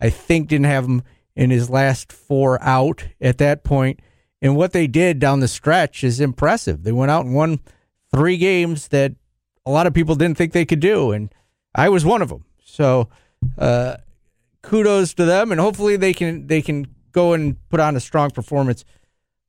I 0.00 0.10
think, 0.10 0.48
didn't 0.48 0.66
have 0.66 0.84
them 0.84 1.02
in 1.34 1.50
his 1.50 1.70
last 1.70 2.12
four 2.12 2.62
out 2.62 3.06
at 3.20 3.38
that 3.38 3.64
point. 3.64 4.00
And 4.42 4.56
what 4.56 4.72
they 4.72 4.86
did 4.86 5.18
down 5.18 5.40
the 5.40 5.48
stretch 5.48 6.02
is 6.02 6.20
impressive. 6.20 6.82
They 6.82 6.92
went 6.92 7.10
out 7.10 7.26
and 7.26 7.34
won 7.34 7.60
three 8.14 8.36
games 8.36 8.88
that 8.88 9.12
a 9.66 9.70
lot 9.70 9.86
of 9.86 9.94
people 9.94 10.14
didn't 10.14 10.38
think 10.38 10.52
they 10.52 10.64
could 10.64 10.80
do, 10.80 11.12
and 11.12 11.32
I 11.74 11.88
was 11.88 12.04
one 12.04 12.22
of 12.22 12.30
them. 12.30 12.44
So, 12.64 13.08
uh, 13.58 13.96
kudos 14.62 15.14
to 15.14 15.24
them, 15.24 15.52
and 15.52 15.60
hopefully 15.60 15.96
they 15.96 16.14
can 16.14 16.46
they 16.46 16.62
can 16.62 16.86
go 17.12 17.32
and 17.32 17.56
put 17.68 17.80
on 17.80 17.96
a 17.96 18.00
strong 18.00 18.30
performance 18.30 18.84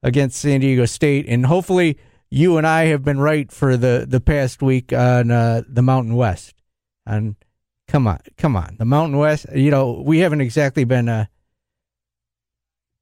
against 0.04 0.40
San 0.40 0.60
Diego 0.60 0.86
State, 0.86 1.26
and 1.28 1.46
hopefully 1.46 1.98
you 2.30 2.58
and 2.58 2.66
I 2.68 2.86
have 2.86 3.04
been 3.04 3.20
right 3.20 3.52
for 3.52 3.78
the 3.78 4.06
the 4.08 4.22
past 4.22 4.62
week 4.62 4.92
on 4.94 5.32
uh, 5.32 5.64
the 5.68 5.82
Mountain 5.82 6.16
West. 6.16 6.56
And 7.06 7.36
come 7.88 8.08
on, 8.08 8.20
come 8.38 8.56
on, 8.56 8.76
the 8.78 8.86
Mountain 8.86 9.18
West. 9.18 9.46
You 9.54 9.72
know 9.72 10.04
we 10.06 10.20
haven't 10.20 10.42
exactly 10.42 10.84
been 10.84 11.10
uh, 11.10 11.26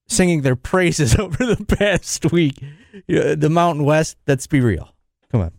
singing 0.09 0.41
their 0.41 0.55
praises 0.55 1.15
over 1.19 1.45
the 1.45 1.63
past 1.77 2.31
week. 2.31 2.61
The 3.07 3.49
Mountain 3.49 3.85
West. 3.85 4.17
Let's 4.27 4.47
be 4.47 4.59
real. 4.61 4.93
Come 5.31 5.41
on. 5.41 5.51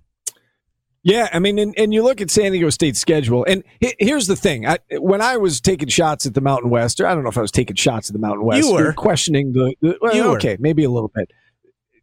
Yeah, 1.02 1.30
I 1.32 1.38
mean, 1.38 1.58
and, 1.58 1.72
and 1.78 1.94
you 1.94 2.02
look 2.02 2.20
at 2.20 2.30
San 2.30 2.52
Diego 2.52 2.68
State's 2.68 2.98
schedule, 3.00 3.42
and 3.48 3.64
here's 3.98 4.26
the 4.26 4.36
thing: 4.36 4.66
I, 4.66 4.78
when 4.98 5.22
I 5.22 5.38
was 5.38 5.58
taking 5.62 5.88
shots 5.88 6.26
at 6.26 6.34
the 6.34 6.42
Mountain 6.42 6.68
West, 6.68 7.00
or 7.00 7.06
I 7.06 7.14
don't 7.14 7.22
know 7.22 7.30
if 7.30 7.38
I 7.38 7.40
was 7.40 7.50
taking 7.50 7.74
shots 7.76 8.10
at 8.10 8.12
the 8.12 8.18
Mountain 8.18 8.44
West, 8.44 8.66
You 8.68 8.74
were. 8.74 8.92
questioning 8.92 9.52
the, 9.54 9.74
the 9.80 9.96
well, 10.02 10.14
You 10.14 10.24
were. 10.24 10.36
okay, 10.36 10.58
maybe 10.60 10.84
a 10.84 10.90
little 10.90 11.10
bit. 11.14 11.30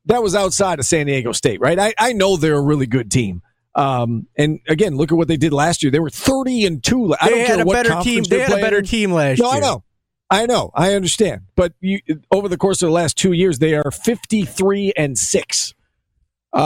That 0.06 0.24
was 0.24 0.34
outside 0.34 0.80
of 0.80 0.86
San 0.86 1.06
Diego 1.06 1.32
State, 1.32 1.60
right? 1.62 1.78
I, 1.78 1.94
I 2.00 2.14
know 2.14 2.38
they're 2.38 2.56
a 2.56 2.62
really 2.62 2.88
good 2.88 3.12
team. 3.12 3.44
Um, 3.76 4.26
and 4.36 4.62
again, 4.68 4.96
look 4.96 5.12
at 5.12 5.16
what 5.16 5.28
they 5.28 5.38
did 5.38 5.54
last 5.54 5.84
year. 5.84 5.92
They 5.92 6.00
were 6.00 6.10
thirty 6.10 6.66
and 6.66 6.84
two. 6.84 7.14
I 7.22 7.26
They 7.26 7.30
don't 7.30 7.40
had 7.42 7.48
care 7.48 7.62
a 7.62 7.66
what 7.66 7.74
better 7.74 8.02
team. 8.02 8.24
They 8.24 8.40
had 8.40 8.52
a 8.52 8.56
better 8.62 8.82
team 8.82 9.12
last 9.12 9.38
No, 9.38 9.52
year. 9.52 9.62
No, 9.62 9.68
I 9.68 9.72
know. 9.74 9.84
I 10.30 10.46
know. 10.46 10.72
I 10.74 10.94
understand. 10.94 11.44
But 11.56 11.74
you, 11.80 12.00
over 12.32 12.50
the 12.50 12.58
course 12.58 12.82
of 12.82 12.88
the 12.88 12.94
last 12.94 13.18
two 13.18 13.32
years, 13.32 13.60
they 13.60 13.76
are 13.76 13.92
53 13.92 14.94
and 14.98 15.18
6. 15.18 15.74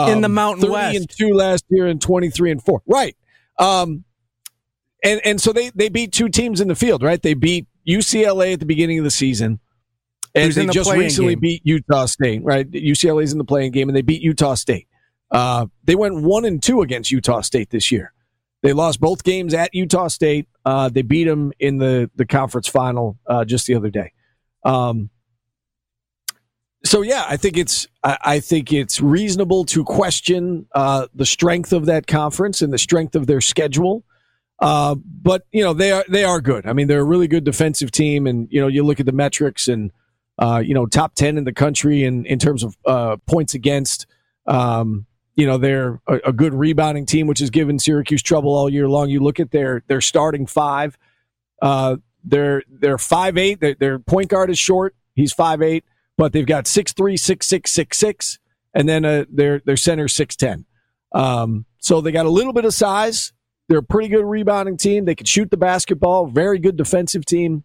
In 0.08 0.20
the 0.20 0.28
Mountain 0.28 0.62
30 0.62 0.72
West. 0.72 0.96
and 0.96 1.10
2 1.10 1.28
last 1.34 1.64
year 1.68 1.86
and 1.86 2.00
23 2.00 2.50
and 2.52 2.62
4. 2.62 2.82
Right. 2.86 3.16
Um, 3.58 4.04
and, 5.04 5.20
and 5.24 5.40
so 5.40 5.52
they, 5.52 5.70
they 5.74 5.88
beat 5.88 6.12
two 6.12 6.28
teams 6.28 6.60
in 6.60 6.68
the 6.68 6.74
field, 6.74 7.02
right? 7.02 7.20
They 7.20 7.34
beat 7.34 7.66
UCLA 7.86 8.54
at 8.54 8.60
the 8.60 8.66
beginning 8.66 8.98
of 8.98 9.04
the 9.04 9.10
season. 9.10 9.60
And 10.34 10.46
Who's 10.46 10.54
they 10.54 10.66
the 10.66 10.72
just 10.72 10.90
recently 10.92 11.34
game. 11.34 11.40
beat 11.40 11.62
Utah 11.64 12.06
State, 12.06 12.42
right? 12.42 12.68
UCLA's 12.70 13.32
in 13.32 13.38
the 13.38 13.44
playing 13.44 13.72
game, 13.72 13.88
and 13.88 13.96
they 13.96 14.02
beat 14.02 14.22
Utah 14.22 14.54
State. 14.54 14.88
Uh, 15.30 15.66
they 15.84 15.94
went 15.94 16.22
one 16.22 16.44
and 16.44 16.62
two 16.62 16.80
against 16.80 17.10
Utah 17.10 17.42
State 17.42 17.70
this 17.70 17.92
year. 17.92 18.14
They 18.62 18.72
lost 18.72 19.00
both 19.00 19.24
games 19.24 19.54
at 19.54 19.74
Utah 19.74 20.08
State. 20.08 20.48
Uh, 20.64 20.88
they 20.88 21.02
beat 21.02 21.24
them 21.24 21.52
in 21.58 21.78
the 21.78 22.10
the 22.14 22.26
conference 22.26 22.68
final 22.68 23.18
uh, 23.26 23.44
just 23.44 23.66
the 23.66 23.74
other 23.74 23.90
day. 23.90 24.12
Um, 24.64 25.10
so 26.84 27.02
yeah, 27.02 27.24
I 27.28 27.36
think 27.36 27.56
it's 27.56 27.86
I, 28.02 28.18
I 28.22 28.40
think 28.40 28.72
it's 28.72 29.00
reasonable 29.00 29.64
to 29.66 29.84
question 29.84 30.66
uh, 30.74 31.08
the 31.14 31.26
strength 31.26 31.72
of 31.72 31.86
that 31.86 32.06
conference 32.06 32.62
and 32.62 32.72
the 32.72 32.78
strength 32.78 33.14
of 33.14 33.26
their 33.26 33.40
schedule. 33.40 34.04
Uh, 34.60 34.94
but 34.94 35.42
you 35.50 35.62
know 35.62 35.72
they 35.72 35.90
are 35.90 36.04
they 36.08 36.24
are 36.24 36.40
good. 36.40 36.66
I 36.66 36.72
mean 36.72 36.86
they're 36.86 37.00
a 37.00 37.04
really 37.04 37.28
good 37.28 37.44
defensive 37.44 37.90
team, 37.90 38.26
and 38.28 38.46
you 38.50 38.60
know 38.60 38.68
you 38.68 38.84
look 38.84 39.00
at 39.00 39.06
the 39.06 39.12
metrics 39.12 39.66
and 39.66 39.90
uh, 40.38 40.62
you 40.64 40.74
know 40.74 40.86
top 40.86 41.14
ten 41.14 41.36
in 41.36 41.44
the 41.44 41.52
country 41.52 42.04
in 42.04 42.24
in 42.26 42.38
terms 42.38 42.62
of 42.62 42.76
uh, 42.86 43.16
points 43.26 43.54
against. 43.54 44.06
Um, 44.46 45.06
you 45.34 45.46
know 45.46 45.58
they're 45.58 46.00
a, 46.06 46.20
a, 46.26 46.32
good 46.32 46.54
rebounding 46.54 47.06
team, 47.06 47.26
which 47.26 47.38
has 47.38 47.50
given 47.50 47.78
Syracuse 47.78 48.22
trouble 48.22 48.54
all 48.54 48.68
year 48.68 48.88
long. 48.88 49.08
You 49.08 49.20
look 49.20 49.40
at 49.40 49.50
their 49.50 49.82
their 49.86 50.00
starting 50.00 50.46
five. 50.46 50.98
Uh, 51.60 51.96
they're 52.24 52.62
they're 52.68 52.98
five 52.98 53.38
eight. 53.38 53.60
Their, 53.60 53.74
their 53.74 53.98
point 53.98 54.28
guard 54.28 54.50
is 54.50 54.58
short. 54.58 54.94
He's 55.14 55.32
five 55.32 55.62
eight 55.62 55.84
but 56.16 56.32
they've 56.32 56.46
got 56.46 56.66
six 56.66 56.92
three, 56.92 57.16
six 57.16 57.46
six, 57.46 57.72
six 57.72 57.98
six, 57.98 58.38
and 58.74 58.88
then 58.88 59.04
uh, 59.04 59.24
their 59.30 59.60
their 59.64 59.76
center 59.76 60.08
six 60.08 60.36
ten. 60.36 60.66
Um, 61.12 61.66
so 61.78 62.00
they 62.00 62.12
got 62.12 62.26
a 62.26 62.30
little 62.30 62.52
bit 62.52 62.64
of 62.64 62.74
size. 62.74 63.32
They're 63.68 63.78
a 63.78 63.82
pretty 63.82 64.08
good 64.08 64.24
rebounding 64.24 64.76
team. 64.76 65.04
They 65.04 65.14
can 65.14 65.26
shoot 65.26 65.50
the 65.50 65.56
basketball. 65.56 66.26
Very 66.26 66.58
good 66.58 66.76
defensive 66.76 67.24
team. 67.24 67.64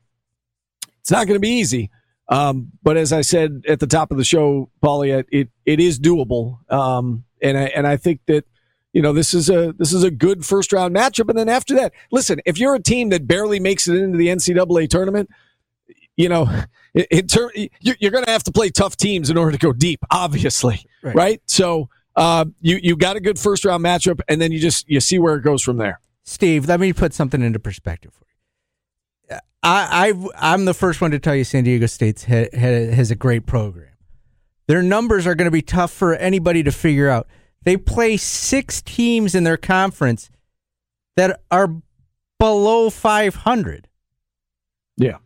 It's 1.02 1.12
not 1.12 1.28
going 1.28 1.36
to 1.36 1.40
be 1.40 1.50
easy, 1.50 1.90
um, 2.30 2.72
but 2.84 2.98
as 2.98 3.14
I 3.14 3.22
said 3.22 3.64
at 3.68 3.80
the 3.80 3.88
top 3.88 4.12
of 4.12 4.18
the 4.18 4.26
show, 4.26 4.70
Paulie, 4.84 5.24
it 5.30 5.50
it 5.66 5.80
is 5.80 6.00
doable. 6.00 6.60
Um, 6.72 7.26
and 7.42 7.58
I 7.58 7.64
and 7.66 7.88
I 7.88 7.98
think 7.98 8.22
that 8.28 8.46
you 8.94 9.02
know 9.02 9.14
this 9.14 9.34
is 9.34 9.50
a 9.50 9.74
this 9.78 9.94
is 9.94 10.04
a 10.04 10.12
good 10.12 10.46
first 10.46 10.74
round 10.74 10.96
matchup. 10.96 11.30
And 11.30 11.38
then 11.38 11.50
after 11.50 11.76
that, 11.76 11.94
listen, 12.12 12.42
if 12.46 12.58
you're 12.58 12.76
a 12.76 12.82
team 12.82 13.10
that 13.10 13.28
barely 13.28 13.60
makes 13.60 13.88
it 13.88 13.98
into 13.98 14.18
the 14.18 14.28
NCAA 14.28 14.90
tournament, 14.90 15.30
you 16.16 16.30
know, 16.30 16.50
in 16.94 17.28
term, 17.28 17.52
you're 17.80 18.12
going 18.12 18.26
to 18.26 18.32
have 18.32 18.44
to 18.44 18.52
play 18.52 18.70
tough 18.70 18.98
teams 18.98 19.30
in 19.30 19.38
order 19.38 19.52
to 19.52 19.58
go 19.58 19.74
deep, 19.74 20.04
obviously, 20.12 20.86
right? 21.02 21.16
right? 21.16 21.42
So 21.46 21.90
uh, 22.16 22.46
you 22.62 22.80
you 22.82 22.98
got 22.98 23.16
a 23.16 23.20
good 23.20 23.40
first 23.40 23.64
round 23.64 23.84
matchup, 23.84 24.20
and 24.28 24.42
then 24.42 24.52
you 24.52 24.60
just 24.60 24.90
you 24.90 25.00
see 25.00 25.20
where 25.20 25.36
it 25.36 25.42
goes 25.42 25.62
from 25.62 25.78
there. 25.78 26.00
Steve, 26.24 26.68
let 26.68 26.80
me 26.80 26.92
put 26.92 27.14
something 27.14 27.42
into 27.42 27.60
perspective 27.60 28.14
for 28.14 28.26
you. 29.32 29.38
I, 29.64 30.10
I 30.10 30.54
I'm 30.54 30.66
the 30.66 30.74
first 30.74 31.00
one 31.00 31.12
to 31.12 31.20
tell 31.20 31.36
you 31.36 31.44
San 31.44 31.64
Diego 31.64 31.86
State 31.86 32.22
has 32.22 33.12
a 33.12 33.16
great 33.16 33.46
program. 33.46 33.87
Their 34.68 34.84
numbers 34.84 35.26
are 35.26 35.36
going 35.36 35.46
to 35.46 35.52
be 35.52 35.62
tough 35.62 35.92
for 35.92 36.14
anybody 36.16 36.64
to 36.64 36.72
figure 36.72 37.10
out. 37.10 37.28
They 37.64 37.78
play 37.78 38.18
six 38.18 38.82
teams 38.82 39.36
in 39.36 39.44
their 39.44 39.58
conference 39.58 40.30
that 41.16 41.42
are 41.52 41.70
below 42.40 42.90
500. 42.90 43.88
Yeah. 44.98 45.18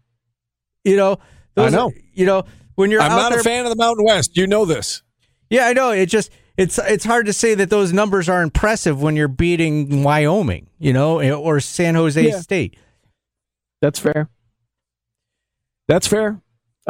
You 0.83 0.95
know, 0.95 1.17
those, 1.55 1.73
I 1.73 1.77
know. 1.77 1.91
You 2.13 2.25
know, 2.25 2.43
when 2.75 2.91
you're 2.91 3.01
I'm 3.01 3.11
not 3.11 3.31
there, 3.31 3.39
a 3.39 3.43
fan 3.43 3.65
of 3.65 3.71
the 3.71 3.75
Mountain 3.75 4.05
West. 4.05 4.37
You 4.37 4.47
know 4.47 4.65
this. 4.65 5.03
Yeah, 5.49 5.67
I 5.67 5.73
know. 5.73 5.91
It 5.91 6.07
just 6.07 6.31
it's 6.57 6.77
it's 6.79 7.05
hard 7.05 7.25
to 7.27 7.33
say 7.33 7.55
that 7.55 7.69
those 7.69 7.93
numbers 7.93 8.29
are 8.29 8.41
impressive 8.41 9.01
when 9.01 9.15
you're 9.15 9.27
beating 9.27 10.03
Wyoming, 10.03 10.69
you 10.79 10.93
know, 10.93 11.19
eh, 11.19 11.31
or 11.31 11.59
San 11.59 11.95
Jose 11.95 12.29
yeah. 12.29 12.39
State. 12.39 12.77
That's 13.81 13.99
fair. 13.99 14.29
That's 15.87 16.07
fair. 16.07 16.41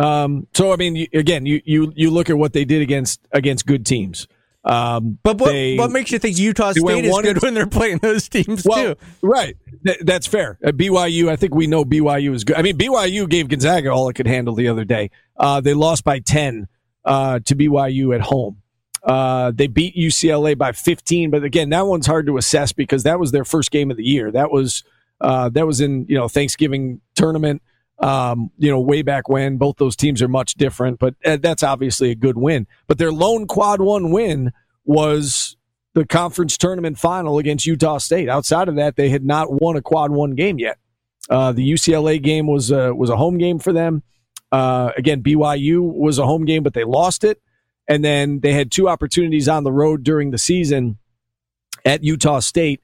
Um, 0.02 0.48
so 0.54 0.74
I 0.74 0.78
mean, 0.78 1.08
again, 1.14 1.46
you 1.46 1.62
you 1.66 1.94
you 1.96 2.10
look 2.12 2.30
at 2.30 2.38
what 2.38 2.54
they 2.54 2.66
did 2.66 2.82
against 2.82 3.22
against 3.32 3.66
good 3.66 3.86
teams. 3.86 4.28
Um, 4.64 5.18
but 5.24 5.40
what, 5.40 5.52
they, 5.52 5.76
what 5.76 5.90
makes 5.90 6.12
you 6.12 6.20
think 6.20 6.38
Utah 6.38 6.72
State 6.72 7.06
is 7.06 7.20
good 7.22 7.42
when 7.42 7.56
they're 7.56 7.66
playing 7.66 7.98
those 7.98 8.30
teams 8.30 8.64
well, 8.64 8.94
too? 8.94 9.02
Right, 9.24 9.58
Th- 9.84 9.98
that's 10.02 10.28
fair. 10.28 10.60
At 10.64 10.78
BYU, 10.78 11.30
I 11.30 11.36
think 11.36 11.56
we 11.56 11.66
know 11.66 11.84
BYU 11.84 12.34
is 12.34 12.44
good. 12.44 12.58
I 12.58 12.62
mean, 12.62 12.78
BYU 12.78 13.28
gave 13.28 13.48
Gonzaga 13.48 13.90
all 13.90 14.08
it 14.10 14.14
could 14.14 14.28
handle 14.28 14.54
the 14.54 14.68
other 14.68 14.86
day. 14.86 15.10
Uh, 15.36 15.62
they 15.62 15.74
lost 15.74 16.04
by 16.04 16.20
ten 16.20 16.68
uh, 17.06 17.40
to 17.46 17.56
BYU 17.56 18.14
at 18.14 18.22
home. 18.22 18.62
Uh, 19.04 19.52
they 19.54 19.66
beat 19.66 19.96
UCLA 19.96 20.56
by 20.56 20.72
15, 20.72 21.32
but 21.32 21.44
again, 21.44 21.70
that 21.72 21.88
one's 21.88 22.06
hard 22.06 22.28
to 22.28 22.38
assess 22.38 22.72
because 22.72 23.02
that 23.02 23.20
was 23.20 23.32
their 23.32 23.44
first 23.44 23.72
game 23.72 23.90
of 23.90 23.98
the 23.98 24.04
year. 24.04 24.32
That 24.32 24.52
was 24.52 24.84
uh, 25.20 25.50
that 25.50 25.66
was 25.66 25.82
in 25.82 26.06
you 26.08 26.16
know 26.16 26.28
Thanksgiving 26.28 27.02
tournament. 27.16 27.62
Um, 28.02 28.50
you 28.58 28.72
know, 28.72 28.80
way 28.80 29.04
back 29.04 29.30
when 29.30 29.58
both 29.58 29.78
those 29.78 29.96
teams 29.96 30.24
are 30.24 30.28
much 30.28 30.56
different, 30.56 30.98
but 30.98 31.14
uh, 31.24 31.38
that's 31.38 31.62
obviously 31.62 32.10
a 32.10 32.16
good 32.16 32.36
win. 32.36 32.66
But 32.88 32.98
their 32.98 33.12
lone 33.12 33.46
quad 33.46 33.80
one 33.80 34.10
win 34.10 34.54
was 34.86 35.56
the 35.94 36.06
conference 36.06 36.58
tournament 36.58 36.98
final 36.98 37.38
against 37.38 37.68
Utah 37.68 38.00
State. 38.00 38.28
Outside 38.28 38.68
of 38.68 38.76
that, 38.76 38.96
they 38.96 39.10
had 39.10 39.24
not 39.24 39.62
won 39.62 39.76
a 39.76 39.84
quad 39.84 40.10
one 40.10 40.32
game 40.32 40.58
yet. 40.58 40.80
Uh, 41.30 41.52
the 41.52 41.70
UCLA 41.70 42.20
game 42.22 42.48
was 42.48 42.72
a, 42.72 42.94
was 42.94 43.12
a 43.12 43.18
home 43.18 43.38
game 43.38 43.60
for 43.60 43.72
them. 43.72 44.02
Uh, 44.52 44.92
again, 44.98 45.22
BYU 45.22 45.82
was 45.82 46.18
a 46.18 46.26
home 46.26 46.46
game, 46.46 46.64
but 46.64 46.74
they 46.74 46.84
lost 46.84 47.24
it. 47.24 47.40
And 47.88 48.04
then 48.04 48.40
they 48.40 48.54
had 48.54 48.72
two 48.72 48.90
opportunities 48.90 49.48
on 49.48 49.64
the 49.64 49.72
road 49.72 50.04
during 50.04 50.32
the 50.32 50.38
season 50.38 50.98
at 51.86 52.04
Utah 52.04 52.40
State, 52.40 52.82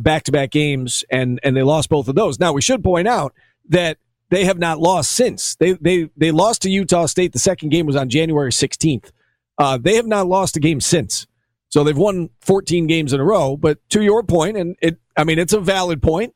back 0.00 0.24
to 0.24 0.32
back 0.32 0.50
games, 0.50 1.04
and 1.10 1.40
and 1.42 1.56
they 1.56 1.62
lost 1.62 1.88
both 1.88 2.08
of 2.08 2.14
those. 2.14 2.38
Now 2.38 2.52
we 2.52 2.62
should 2.62 2.84
point 2.84 3.08
out 3.08 3.34
that 3.68 3.98
they 4.34 4.44
have 4.44 4.58
not 4.58 4.80
lost 4.80 5.12
since. 5.12 5.54
They 5.56 5.72
they 5.74 6.10
they 6.16 6.30
lost 6.30 6.62
to 6.62 6.70
Utah 6.70 7.06
State. 7.06 7.32
The 7.32 7.38
second 7.38 7.68
game 7.68 7.86
was 7.86 7.96
on 7.96 8.08
January 8.08 8.50
16th. 8.50 9.10
Uh, 9.58 9.78
they 9.78 9.94
have 9.94 10.06
not 10.06 10.26
lost 10.26 10.56
a 10.56 10.60
game 10.60 10.80
since. 10.80 11.26
So 11.68 11.84
they've 11.84 11.96
won 11.96 12.30
14 12.40 12.86
games 12.86 13.12
in 13.12 13.20
a 13.20 13.24
row. 13.24 13.56
But 13.56 13.78
to 13.90 14.02
your 14.02 14.22
point, 14.22 14.56
and 14.56 14.76
it, 14.80 14.98
I 15.16 15.24
mean, 15.24 15.38
it's 15.38 15.52
a 15.52 15.60
valid 15.60 16.02
point. 16.02 16.34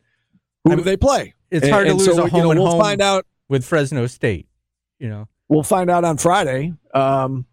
Who 0.65 0.71
I 0.73 0.77
mean, 0.77 0.79
do 0.79 0.85
they 0.85 0.97
play? 0.97 1.35
It's 1.51 1.65
and, 1.65 1.73
hard 1.73 1.89
to 1.89 1.95
lose 1.95 2.07
so, 2.07 2.25
a 2.25 2.29
home 2.29 2.37
you 2.37 2.43
know, 2.45 2.51
and 2.53 2.61
we'll 2.61 2.71
home 2.71 2.81
find 2.81 3.01
out 3.01 3.27
with 3.49 3.65
Fresno 3.65 4.07
State. 4.07 4.47
You 4.99 5.09
know, 5.09 5.29
we'll 5.49 5.63
find 5.63 5.91
out 5.91 6.05
on 6.05 6.19
Friday. 6.19 6.75
Um, 6.95 7.47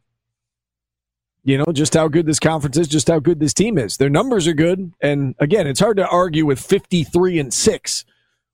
you 1.43 1.57
know, 1.57 1.65
just 1.71 1.93
how 1.93 2.07
good 2.07 2.25
this 2.25 2.39
conference 2.39 2.77
is, 2.77 2.87
just 2.87 3.07
how 3.07 3.19
good 3.19 3.39
this 3.39 3.53
team 3.53 3.77
is. 3.77 3.97
Their 3.97 4.09
numbers 4.09 4.47
are 4.47 4.53
good, 4.53 4.91
and 5.01 5.35
again, 5.39 5.67
it's 5.67 5.79
hard 5.79 5.97
to 5.97 6.07
argue 6.07 6.45
with 6.45 6.59
53 6.59 7.39
and 7.39 7.53
six 7.53 8.05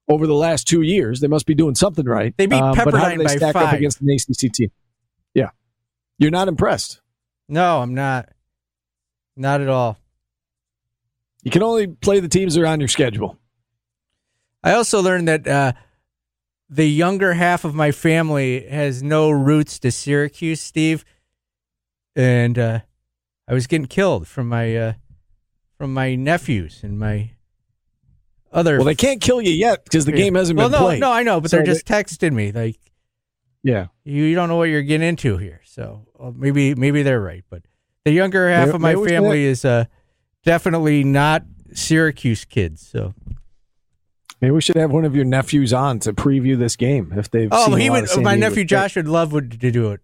over 0.07 0.27
the 0.27 0.33
last 0.33 0.67
two 0.67 0.81
years. 0.81 1.19
They 1.19 1.27
must 1.27 1.45
be 1.45 1.55
doing 1.55 1.75
something 1.75 2.05
right. 2.05 2.33
They 2.37 2.45
beat 2.45 2.61
um, 2.61 2.75
Pepperdine 2.75 2.91
but 2.91 2.93
how 2.95 3.09
do 3.09 3.17
they 3.17 3.23
by 3.23 3.35
stack 3.35 3.53
five. 3.53 3.67
up 3.67 3.73
against 3.73 4.01
an 4.01 4.09
ACC 4.09 4.51
team. 4.51 4.71
Yeah, 5.33 5.49
you're 6.17 6.31
not 6.31 6.47
impressed. 6.47 7.01
No, 7.47 7.81
I'm 7.81 7.93
not. 7.93 8.29
Not 9.35 9.61
at 9.61 9.69
all. 9.69 9.97
You 11.43 11.51
can 11.51 11.63
only 11.63 11.87
play 11.87 12.19
the 12.19 12.27
teams 12.27 12.55
that 12.55 12.61
are 12.61 12.67
on 12.67 12.79
your 12.79 12.89
schedule. 12.89 13.37
I 14.63 14.73
also 14.73 15.01
learned 15.01 15.27
that 15.27 15.47
uh, 15.47 15.73
the 16.69 16.85
younger 16.85 17.33
half 17.33 17.65
of 17.65 17.73
my 17.73 17.91
family 17.91 18.67
has 18.67 19.01
no 19.01 19.31
roots 19.31 19.79
to 19.79 19.91
Syracuse, 19.91 20.61
Steve, 20.61 21.03
and 22.15 22.59
uh, 22.59 22.79
I 23.47 23.53
was 23.53 23.67
getting 23.67 23.87
killed 23.87 24.27
from 24.27 24.47
my 24.47 24.75
uh, 24.75 24.93
from 25.77 25.93
my 25.93 26.15
nephews 26.15 26.81
and 26.83 26.99
my 26.99 27.31
other. 28.51 28.77
Well, 28.77 28.85
they 28.85 28.95
can't 28.95 29.21
kill 29.21 29.41
you 29.41 29.51
yet 29.51 29.83
because 29.83 30.05
the 30.05 30.11
game 30.11 30.35
hasn't 30.35 30.57
well, 30.57 30.69
been 30.69 30.79
no, 30.79 30.85
played. 30.85 30.99
No, 30.99 31.07
no, 31.07 31.13
I 31.13 31.23
know, 31.23 31.41
but 31.41 31.51
so 31.51 31.57
they're 31.57 31.65
just 31.65 31.85
they, 31.85 31.95
texting 31.95 32.33
me 32.33 32.51
like, 32.51 32.79
"Yeah, 33.63 33.87
you, 34.03 34.23
you 34.23 34.35
don't 34.35 34.49
know 34.49 34.57
what 34.57 34.69
you're 34.69 34.81
getting 34.81 35.07
into 35.07 35.37
here." 35.37 35.61
So 35.65 36.05
well, 36.15 36.33
maybe 36.35 36.75
maybe 36.75 37.03
they're 37.03 37.21
right, 37.21 37.43
but 37.49 37.63
the 38.05 38.11
younger 38.11 38.49
half 38.49 38.67
maybe, 38.67 38.75
of 38.75 38.81
my 38.81 39.09
family 39.09 39.45
is 39.45 39.65
uh, 39.65 39.85
definitely 40.43 41.03
not 41.03 41.43
Syracuse 41.73 42.45
kids. 42.45 42.85
So 42.85 43.13
maybe 44.41 44.51
we 44.51 44.61
should 44.61 44.75
have 44.75 44.91
one 44.91 45.05
of 45.05 45.15
your 45.15 45.25
nephews 45.25 45.73
on 45.73 45.99
to 45.99 46.13
preview 46.13 46.57
this 46.57 46.75
game 46.75 47.13
if 47.15 47.29
they've. 47.31 47.49
Oh, 47.51 47.75
he 47.75 47.89
would. 47.89 48.07
My 48.21 48.35
nephew 48.35 48.65
Josh 48.65 48.95
would 48.95 49.07
love 49.07 49.31
to 49.31 49.41
do 49.41 49.91
it. 49.91 50.01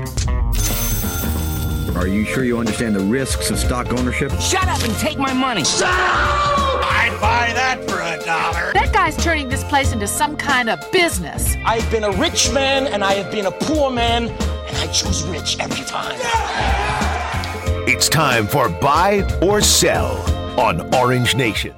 Are 1.95 2.07
you 2.07 2.25
sure 2.25 2.43
you 2.43 2.59
understand 2.59 2.97
the 2.97 3.05
risks 3.05 3.51
of 3.51 3.59
stock 3.59 3.93
ownership? 3.93 4.33
Shut 4.41 4.67
up 4.67 4.83
and 4.83 4.95
take 4.95 5.19
my 5.19 5.33
money. 5.35 5.63
So, 5.63 5.85
I'd 5.87 7.17
buy 7.21 7.53
that 7.53 7.85
for 7.89 8.01
a 8.01 8.25
dollar. 8.25 8.73
That 8.73 8.93
guy's 8.95 9.17
turning 9.17 9.51
this 9.51 9.63
place 9.65 9.93
into 9.93 10.07
some 10.07 10.37
kind 10.37 10.71
of 10.71 10.81
business. 10.91 11.55
I've 11.67 11.89
been 11.91 12.05
a 12.05 12.13
rich 12.13 12.51
man 12.53 12.87
and 12.87 13.05
I 13.05 13.13
have 13.13 13.31
been 13.31 13.45
a 13.45 13.51
poor 13.51 13.91
man, 13.91 14.29
and 14.29 14.77
I 14.79 14.87
choose 14.87 15.23
rich 15.25 15.59
every 15.61 15.85
time. 15.85 16.19
Yeah. 16.19 17.85
It's 17.87 18.09
time 18.09 18.47
for 18.47 18.71
Buy 18.71 19.29
or 19.43 19.61
Sell 19.61 20.17
on 20.59 20.95
Orange 20.95 21.37
Nation. 21.37 21.75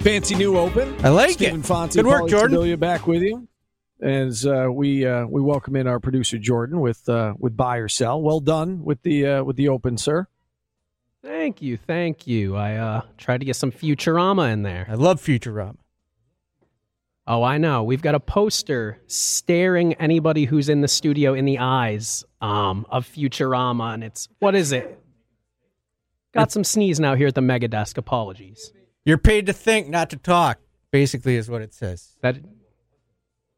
Fancy 0.00 0.36
new 0.36 0.56
open. 0.56 0.94
I 1.04 1.08
like 1.08 1.32
Stephen 1.32 1.60
it. 1.60 1.66
Fonte, 1.66 1.94
Good 1.94 2.06
work, 2.06 2.22
Pauly 2.22 2.30
Jordan. 2.30 2.58
Sibilia 2.58 2.78
back 2.78 3.06
with 3.08 3.22
you 3.22 3.48
as 4.02 4.44
uh, 4.44 4.66
we 4.70 5.06
uh, 5.06 5.26
we 5.26 5.40
welcome 5.40 5.76
in 5.76 5.86
our 5.86 6.00
producer 6.00 6.36
Jordan 6.38 6.80
with 6.80 7.08
uh, 7.08 7.34
with 7.38 7.56
buy 7.56 7.76
or 7.76 7.88
sell. 7.88 8.20
Well 8.20 8.40
done 8.40 8.84
with 8.84 9.02
the 9.02 9.26
uh, 9.26 9.44
with 9.44 9.56
the 9.56 9.68
open, 9.68 9.96
sir. 9.96 10.26
Thank 11.22 11.62
you, 11.62 11.76
thank 11.76 12.26
you. 12.26 12.56
I 12.56 12.74
uh, 12.74 13.02
tried 13.16 13.38
to 13.38 13.46
get 13.46 13.54
some 13.54 13.70
Futurama 13.70 14.52
in 14.52 14.64
there. 14.64 14.86
I 14.90 14.94
love 14.94 15.20
Futurama. 15.22 15.76
Oh, 17.28 17.44
I 17.44 17.58
know. 17.58 17.84
We've 17.84 18.02
got 18.02 18.16
a 18.16 18.20
poster 18.20 18.98
staring 19.06 19.94
anybody 19.94 20.46
who's 20.46 20.68
in 20.68 20.80
the 20.80 20.88
studio 20.88 21.34
in 21.34 21.44
the 21.44 21.60
eyes 21.60 22.24
um, 22.40 22.84
of 22.90 23.06
Futurama, 23.06 23.94
and 23.94 24.02
it's 24.02 24.28
what 24.40 24.56
is 24.56 24.72
it? 24.72 24.98
Got 26.34 26.50
some 26.50 26.64
sneezing 26.64 27.04
out 27.04 27.18
here 27.18 27.28
at 27.28 27.36
the 27.36 27.40
mega 27.42 27.68
desk. 27.68 27.98
Apologies. 27.98 28.72
You're 29.04 29.18
paid 29.18 29.46
to 29.46 29.52
think, 29.52 29.88
not 29.88 30.10
to 30.10 30.16
talk. 30.16 30.58
Basically, 30.90 31.36
is 31.36 31.48
what 31.48 31.62
it 31.62 31.72
says. 31.72 32.16
That 32.20 32.36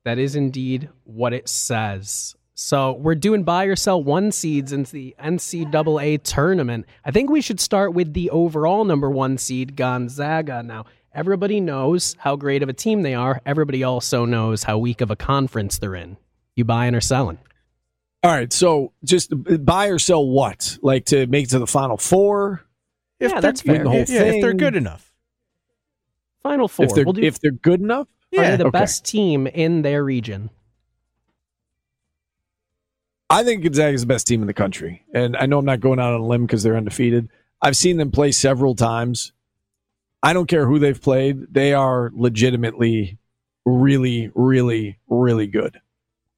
that 0.05 0.19
is 0.19 0.37
indeed 0.37 0.89
what 1.05 1.33
it 1.33 1.49
says. 1.49 2.37
So 2.55 2.93
we're 2.93 3.17
doing 3.17 3.43
buy 3.43 3.65
or 3.65 3.75
sell 3.75 4.03
one 4.03 4.31
seeds 4.31 4.73
into 4.73 4.93
the 4.93 5.15
NCAA 5.19 6.23
tournament. 6.23 6.87
I 7.05 7.11
think 7.11 7.29
we 7.31 7.41
should 7.41 7.59
start 7.59 7.95
with 7.95 8.13
the 8.15 8.31
overall 8.31 8.85
number 8.85 9.11
one 9.11 9.39
seed, 9.39 9.75
Gonzaga. 9.77 10.63
Now, 10.63 10.85
everybody 11.13 11.59
knows 11.61 12.15
how 12.21 12.37
great 12.37 12.63
of 12.63 12.69
a 12.69 12.73
team 12.73 13.03
they 13.03 13.15
are. 13.15 13.41
Everybody 13.45 13.83
also 13.83 14.25
knows 14.25 14.63
how 14.63 14.79
weak 14.79 15.01
of 15.01 15.11
a 15.11 15.17
conference 15.17 15.79
they're 15.79 15.97
in. 15.97 16.17
You 16.55 16.65
buying 16.65 16.95
or 16.95 17.01
selling? 17.01 17.39
All 18.23 18.31
right, 18.31 18.53
so 18.53 18.93
just 19.05 19.33
buy 19.65 19.89
or 19.89 19.99
sell 19.99 20.25
what? 20.27 20.79
Like 20.81 21.07
to 21.07 21.27
make 21.27 21.45
it 21.47 21.51
to 21.51 21.59
the 21.59 21.67
final 21.67 21.97
four? 21.97 22.65
If 23.19 23.31
yeah, 23.31 23.35
they're- 23.35 23.43
that's 23.43 23.61
fair. 23.63 23.83
the 23.83 23.91
whole 23.91 23.99
Yeah, 24.07 24.23
if 24.23 24.41
they're 24.41 24.55
good 24.55 24.77
enough. 24.77 25.13
Final 26.43 26.69
four. 26.69 26.87
If 26.87 26.95
they're 26.95 27.05
we'll 27.05 27.15
do, 27.15 27.23
if 27.23 27.41
they're 27.41 27.51
good 27.51 27.81
enough? 27.81 28.07
Are 28.39 28.57
the 28.57 28.67
Okay. 28.67 28.71
best 28.79 29.05
team 29.05 29.47
in 29.47 29.83
their 29.83 30.03
region? 30.05 30.51
I 33.31 33.43
think 33.43 33.63
Gonzaga 33.63 33.95
is 33.95 34.03
the 34.03 34.07
best 34.07 34.27
team 34.27 34.43
in 34.43 34.47
the 34.47 34.55
country, 34.55 35.05
and 35.13 35.37
I 35.37 35.47
know 35.47 35.59
I'm 35.59 35.65
not 35.65 35.81
going 35.81 35.99
out 35.99 36.13
on 36.15 36.21
a 36.21 36.27
limb 36.27 36.47
because 36.47 36.63
they're 36.63 36.77
undefeated. 36.77 37.29
I've 37.61 37.77
seen 37.77 37.97
them 37.97 38.11
play 38.11 38.33
several 38.33 38.75
times. 38.75 39.33
I 40.23 40.33
don't 40.33 40.47
care 40.47 40.67
who 40.67 40.79
they've 40.79 41.01
played; 41.01 41.53
they 41.53 41.73
are 41.73 42.11
legitimately, 42.15 43.19
really, 43.65 44.31
really, 44.35 44.99
really 45.09 45.47
good. 45.47 45.81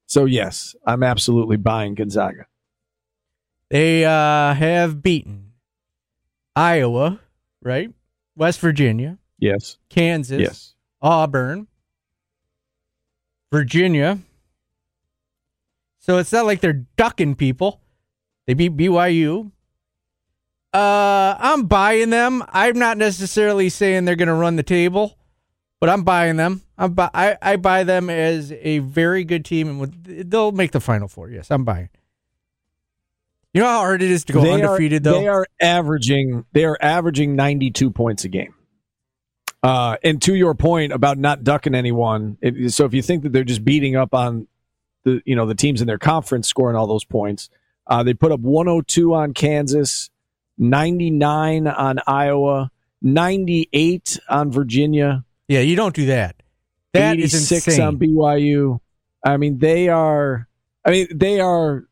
So 0.07 0.25
yes, 0.25 0.77
I'm 0.87 1.03
absolutely 1.03 1.57
buying 1.57 1.95
Gonzaga. 1.97 2.47
They 3.69 4.05
uh, 4.05 4.55
have 4.55 5.03
beaten 5.03 5.53
Iowa, 6.55 7.19
right? 7.61 7.91
West 8.37 8.61
Virginia, 8.61 9.19
Yes, 9.39 9.77
Kansas, 9.91 10.41
yes. 10.41 10.75
Auburn, 11.03 11.67
Virginia. 13.53 14.19
So 15.99 16.19
it's 16.19 16.33
not 16.33 16.47
like 16.47 16.61
they're 16.61 16.85
ducking 16.97 17.35
people. 17.35 17.81
They 18.47 18.55
beat 18.55 18.77
BYU. 18.77 19.51
Uh, 20.73 21.37
I'm 21.39 21.67
buying 21.67 22.11
them. 22.11 22.45
I'm 22.49 22.79
not 22.79 22.99
necessarily 22.99 23.69
saying 23.69 24.05
they're 24.05 24.15
going 24.15 24.29
to 24.29 24.35
run 24.35 24.57
the 24.57 24.63
table, 24.63 25.17
but 25.81 25.89
I'm 25.89 26.05
buying 26.05 26.37
them. 26.37 26.63
I'm 26.77 26.93
bu- 26.93 27.09
I, 27.15 27.39
I 27.41 27.57
buy 27.57 27.83
them 27.85 28.11
as 28.11 28.53
a 28.53 28.81
very 28.81 29.25
good 29.25 29.45
team, 29.45 29.69
and 29.69 29.81
with, 29.81 30.31
they'll 30.31 30.53
make 30.53 30.73
the 30.73 30.81
final 30.81 31.09
four. 31.09 31.31
Yes, 31.31 31.51
I'm 31.51 31.65
buying. 31.65 31.89
You 33.55 33.63
know 33.63 33.69
how 33.69 33.79
hard 33.79 34.03
it 34.03 34.11
is 34.11 34.27
to 34.27 34.35
go 34.35 34.43
They 34.43 34.53
undefeated, 34.53 35.07
are, 35.07 35.11
though. 35.11 35.19
They 35.19 35.29
are 35.29 35.47
averaging. 35.63 36.45
They 36.53 36.67
are 36.67 36.77
averaging 36.79 37.37
92 37.37 37.91
points 37.91 38.25
a 38.25 38.29
game. 38.29 38.55
Uh, 39.67 39.97
and 40.05 40.23
to 40.23 40.35
your 40.35 40.55
point 40.55 40.93
about 40.93 41.19
not 41.19 41.43
ducking 41.43 41.75
anyone, 41.75 42.39
it, 42.41 42.71
so 42.73 42.85
if 42.85 42.95
you 42.95 43.03
think 43.03 43.23
that 43.23 43.33
they're 43.33 43.45
just 43.45 43.65
beating 43.65 43.97
up 43.97 44.15
on 44.15 44.47
the 45.05 45.21
you 45.25 45.35
know 45.35 45.47
the 45.47 45.55
teams 45.55 45.81
in 45.81 45.87
their 45.87 45.99
conference 45.99 46.49
scoring 46.49 46.77
all 46.77 46.87
those 46.87 47.05
points, 47.05 47.49
uh, 47.87 48.03
they 48.03 48.15
put 48.15 48.33
up 48.33 48.41
102 48.41 49.15
on 49.15 49.35
Kansas, 49.35 50.11
99 50.59 51.67
on 51.67 51.99
Iowa, 52.07 52.71
98 53.03 54.19
on 54.29 54.51
Virginia, 54.51 55.25
yeah, 55.49 55.61
you 55.61 55.77
don't 55.77 55.95
do 55.95 56.07
that. 56.07 56.37
That 56.93 57.19
is 57.19 57.35
86 57.35 57.67
insane. 57.67 57.85
on 57.85 57.99
BYU. 57.99 58.81
I 59.25 59.37
mean, 59.37 59.59
they 59.59 59.89
are. 59.89 60.49
I 60.85 60.91
mean, 60.91 61.09
they 61.15 61.41
are. 61.41 61.85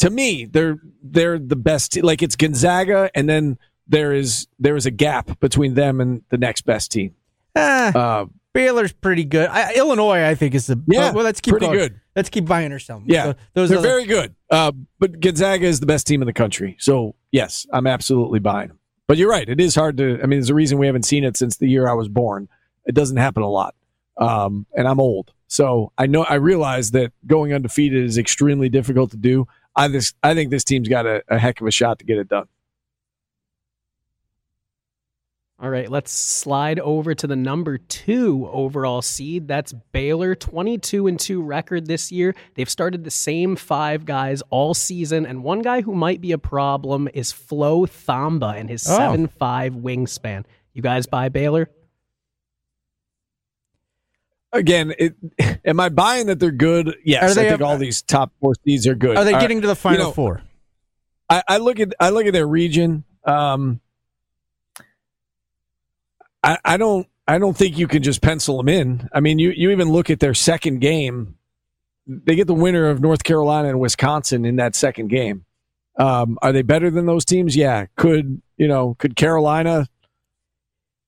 To 0.00 0.10
me, 0.10 0.44
they're 0.44 0.78
they're 1.02 1.38
the 1.38 1.56
best. 1.56 2.02
Like 2.02 2.22
it's 2.22 2.36
Gonzaga, 2.36 3.10
and 3.14 3.28
then 3.28 3.58
there 3.88 4.12
is 4.12 4.46
there 4.58 4.76
is 4.76 4.86
a 4.86 4.90
gap 4.90 5.38
between 5.40 5.74
them 5.74 6.00
and 6.00 6.22
the 6.30 6.38
next 6.38 6.62
best 6.62 6.90
team. 6.92 7.14
Ah, 7.54 7.92
Uh, 8.22 8.26
Baylor's 8.52 8.92
pretty 8.92 9.24
good. 9.24 9.48
I, 9.50 9.74
Illinois, 9.74 10.24
I 10.26 10.34
think, 10.34 10.54
is 10.54 10.66
the 10.66 10.80
Yeah, 10.88 11.12
Well, 11.12 11.24
let's 11.24 11.40
keep 11.42 11.52
pretty 11.52 11.66
going. 11.66 11.78
good. 11.78 12.00
Let's 12.14 12.30
keep 12.30 12.46
buying 12.46 12.72
or 12.72 12.78
selling. 12.78 13.04
yeah, 13.06 13.24
So 13.24 13.34
those 13.52 13.68
they're 13.68 13.78
are 13.78 13.82
the- 13.82 13.88
very 13.88 14.04
good. 14.06 14.34
Uh, 14.50 14.72
but 14.98 15.20
Gonzaga 15.20 15.66
is 15.66 15.80
the 15.80 15.86
best 15.86 16.06
team 16.06 16.22
in 16.22 16.26
the 16.26 16.32
country. 16.32 16.76
So 16.78 17.14
yes, 17.32 17.66
I'm 17.72 17.86
absolutely 17.86 18.38
buying 18.38 18.68
them. 18.68 18.78
But 19.08 19.18
you're 19.18 19.30
right; 19.30 19.48
it 19.48 19.60
is 19.60 19.74
hard 19.74 19.96
to. 19.98 20.14
I 20.22 20.26
mean, 20.26 20.40
there's 20.40 20.50
a 20.50 20.54
reason 20.54 20.78
we 20.78 20.86
haven't 20.86 21.04
seen 21.04 21.22
it 21.22 21.36
since 21.36 21.58
the 21.58 21.68
year 21.68 21.86
I 21.88 21.92
was 21.92 22.08
born. 22.08 22.48
It 22.86 22.94
doesn't 22.94 23.18
happen 23.18 23.42
a 23.44 23.48
lot, 23.48 23.74
um, 24.16 24.66
and 24.76 24.88
I'm 24.88 24.98
old, 24.98 25.32
so 25.46 25.92
I 25.96 26.06
know 26.06 26.24
I 26.24 26.34
realize 26.34 26.90
that 26.92 27.12
going 27.26 27.52
undefeated 27.52 28.02
is 28.04 28.18
extremely 28.18 28.68
difficult 28.68 29.10
to 29.12 29.16
do. 29.16 29.46
I 29.76 29.86
this 29.88 30.12
I 30.24 30.34
think 30.34 30.50
this 30.50 30.64
team's 30.64 30.88
got 30.88 31.06
a, 31.06 31.22
a 31.28 31.38
heck 31.38 31.60
of 31.60 31.66
a 31.68 31.70
shot 31.70 31.98
to 32.00 32.04
get 32.04 32.18
it 32.18 32.28
done. 32.28 32.46
All 35.58 35.70
right, 35.70 35.90
let's 35.90 36.12
slide 36.12 36.78
over 36.80 37.14
to 37.14 37.26
the 37.26 37.34
number 37.34 37.78
two 37.78 38.46
overall 38.52 39.00
seed. 39.00 39.48
That's 39.48 39.72
Baylor, 39.72 40.34
22 40.34 41.06
and 41.06 41.18
2 41.18 41.42
record 41.42 41.86
this 41.86 42.12
year. 42.12 42.34
They've 42.54 42.68
started 42.68 43.04
the 43.04 43.10
same 43.10 43.56
five 43.56 44.04
guys 44.04 44.42
all 44.50 44.74
season, 44.74 45.24
and 45.24 45.42
one 45.42 45.62
guy 45.62 45.80
who 45.80 45.94
might 45.94 46.20
be 46.20 46.32
a 46.32 46.38
problem 46.38 47.08
is 47.14 47.32
Flo 47.32 47.86
Thamba 47.86 48.54
and 48.60 48.68
his 48.68 48.86
Oh. 48.86 48.96
7 48.98 49.28
5 49.28 49.72
wingspan. 49.72 50.44
You 50.74 50.82
guys 50.82 51.06
buy 51.06 51.30
Baylor? 51.30 51.70
Again, 54.52 54.92
it, 54.98 55.14
am 55.64 55.80
I 55.80 55.88
buying 55.88 56.26
that 56.26 56.38
they're 56.38 56.50
good? 56.50 56.96
Yes, 57.02 57.34
they 57.34 57.46
I 57.46 57.48
think 57.50 57.60
a- 57.62 57.64
all 57.64 57.78
these 57.78 58.02
top 58.02 58.30
four 58.42 58.52
seeds 58.64 58.86
are 58.86 58.94
good. 58.94 59.16
Are 59.16 59.24
they 59.24 59.32
Uh, 59.34 59.40
getting 59.40 59.62
to 59.62 59.66
the 59.66 59.74
final 59.74 59.98
you 59.98 60.04
know, 60.04 60.12
four? 60.12 60.42
I, 61.30 61.42
I 61.48 61.56
look 61.58 61.80
at 61.80 61.94
I 61.98 62.10
look 62.10 62.26
at 62.26 62.32
their 62.34 62.46
region. 62.46 63.04
Um, 63.24 63.80
I, 66.46 66.58
I 66.64 66.76
don't 66.76 67.06
I 67.26 67.38
don't 67.38 67.56
think 67.56 67.76
you 67.76 67.88
can 67.88 68.02
just 68.02 68.22
pencil 68.22 68.56
them 68.56 68.68
in. 68.68 69.08
I 69.12 69.20
mean, 69.20 69.38
you 69.38 69.50
you 69.50 69.70
even 69.70 69.90
look 69.90 70.10
at 70.10 70.20
their 70.20 70.34
second 70.34 70.80
game. 70.80 71.36
They 72.06 72.36
get 72.36 72.46
the 72.46 72.54
winner 72.54 72.86
of 72.88 73.00
North 73.00 73.24
Carolina 73.24 73.68
and 73.68 73.80
Wisconsin 73.80 74.44
in 74.44 74.56
that 74.56 74.76
second 74.76 75.08
game. 75.08 75.44
Um, 75.98 76.38
are 76.40 76.52
they 76.52 76.62
better 76.62 76.88
than 76.88 77.06
those 77.06 77.24
teams? 77.24 77.56
Yeah. 77.56 77.86
Could 77.96 78.40
you 78.56 78.68
know? 78.68 78.94
Could 78.98 79.16
Carolina 79.16 79.88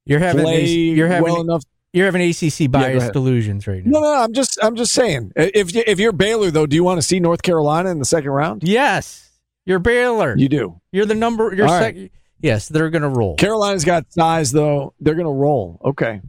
You're 0.07 0.19
having 0.19 0.43
play 0.43 0.67
you're 0.67 1.07
having 1.07 1.23
well 1.23 1.41
enough? 1.41 1.63
you're 1.93 2.07
having 2.07 2.23
ACC 2.23 2.71
bias 2.71 3.03
ahead. 3.03 3.13
delusions 3.13 3.67
right 3.69 3.85
now. 3.85 4.01
No, 4.01 4.01
no, 4.01 4.15
no. 4.15 4.21
I'm 4.21 4.33
just 4.33 4.59
I'm 4.61 4.75
just 4.75 4.93
saying. 4.93 5.33
If 5.37 5.77
if 5.77 6.01
you're 6.01 6.13
Baylor 6.13 6.51
though, 6.51 6.67
do 6.67 6.75
you 6.75 6.83
want 6.83 6.99
to 6.99 7.03
see 7.07 7.21
North 7.21 7.43
Carolina 7.43 7.91
in 7.91 8.01
the 8.01 8.05
second 8.05 8.31
round? 8.31 8.65
Yes, 8.65 9.31
you're 9.67 9.79
Baylor. 9.79 10.35
You 10.37 10.49
do. 10.49 10.81
You're 10.91 11.07
the 11.07 11.15
number. 11.15 11.55
You're 11.55 11.69
All 11.69 11.79
sec- 11.79 12.11
Yes, 12.41 12.69
they're 12.69 12.91
going 12.91 13.03
to 13.03 13.09
roll. 13.09 13.37
Carolina's 13.37 13.85
got 13.85 14.13
size 14.13 14.53
though. 14.53 14.95
They're 15.01 15.15
going 15.15 15.27
to 15.27 15.33
roll. 15.33 15.81
Okay. 15.85 16.21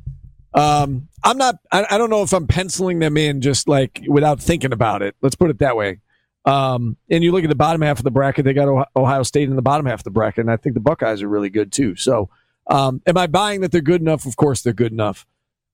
Um, 0.54 1.08
I'm 1.24 1.38
not. 1.38 1.58
I, 1.72 1.86
I 1.92 1.98
don't 1.98 2.10
know 2.10 2.24
if 2.24 2.34
I'm 2.34 2.48
penciling 2.48 3.00
them 3.00 3.18
in 3.18 3.42
just 3.42 3.68
like 3.68 4.02
without 4.08 4.42
thinking 4.42 4.74
about 4.74 5.02
it. 5.02 5.16
Let's 5.22 5.36
put 5.36 5.50
it 5.50 5.60
that 5.60 5.76
way. 5.76 6.00
Um, 6.46 6.98
and 7.10 7.24
you 7.24 7.32
look 7.32 7.44
at 7.44 7.50
the 7.50 7.56
bottom 7.56 7.82
half 7.82 8.00
of 8.00 8.04
the 8.04 8.12
bracket. 8.12 8.46
They 8.46 8.54
got 8.54 8.68
Ohio- 8.68 8.88
Ohio 8.96 9.24
State 9.24 9.50
in 9.50 9.56
the 9.56 9.62
bottom 9.62 9.86
half 9.86 10.00
of 10.00 10.04
the 10.06 10.12
bracket, 10.12 10.42
and 10.42 10.52
I 10.52 10.58
think 10.58 10.74
the 10.74 10.80
Buckeyes 10.80 11.22
are 11.22 11.28
really 11.28 11.50
good 11.50 11.72
too. 11.72 11.96
So, 11.96 12.30
um, 12.68 13.02
am 13.06 13.18
I 13.18 13.28
buying 13.28 13.62
that 13.62 13.72
they're 13.72 13.82
good 13.82 14.02
enough? 14.02 14.26
Of 14.26 14.36
course, 14.38 14.62
they're 14.62 14.74
good 14.74 14.92
enough. 14.92 15.28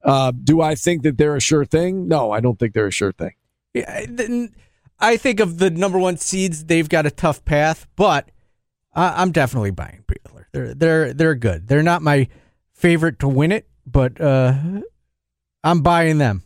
Uh, 0.04 0.32
do 0.32 0.62
I 0.62 0.76
think 0.76 1.04
that 1.04 1.18
they're 1.18 1.36
a 1.36 1.42
sure 1.42 1.66
thing? 1.66 2.08
No, 2.08 2.32
I 2.32 2.42
don't 2.42 2.60
think 2.60 2.74
they're 2.74 2.88
a 2.88 2.92
sure 2.92 3.14
thing. 3.14 3.32
Yeah, 3.74 4.48
I 5.00 5.18
think 5.18 5.40
of 5.40 5.58
the 5.60 5.70
number 5.70 5.98
one 6.00 6.18
seeds. 6.18 6.66
They've 6.66 6.88
got 6.90 7.06
a 7.06 7.12
tough 7.12 7.44
path, 7.46 7.88
but 7.96 8.30
I, 8.94 9.22
I'm 9.22 9.32
definitely 9.32 9.72
buying 9.72 10.04
Baylor. 10.08 10.25
They're 10.56 10.74
they're 10.74 11.14
they're 11.14 11.36
good. 11.36 11.68
They're 11.68 11.84
not 11.84 12.02
my 12.02 12.30
favorite 12.72 13.20
to 13.20 13.28
win 13.28 13.52
it, 13.52 13.68
but 13.86 14.22
uh, 14.22 14.54
I'm 15.66 15.82
buying 15.82 16.18
them. 16.18 16.44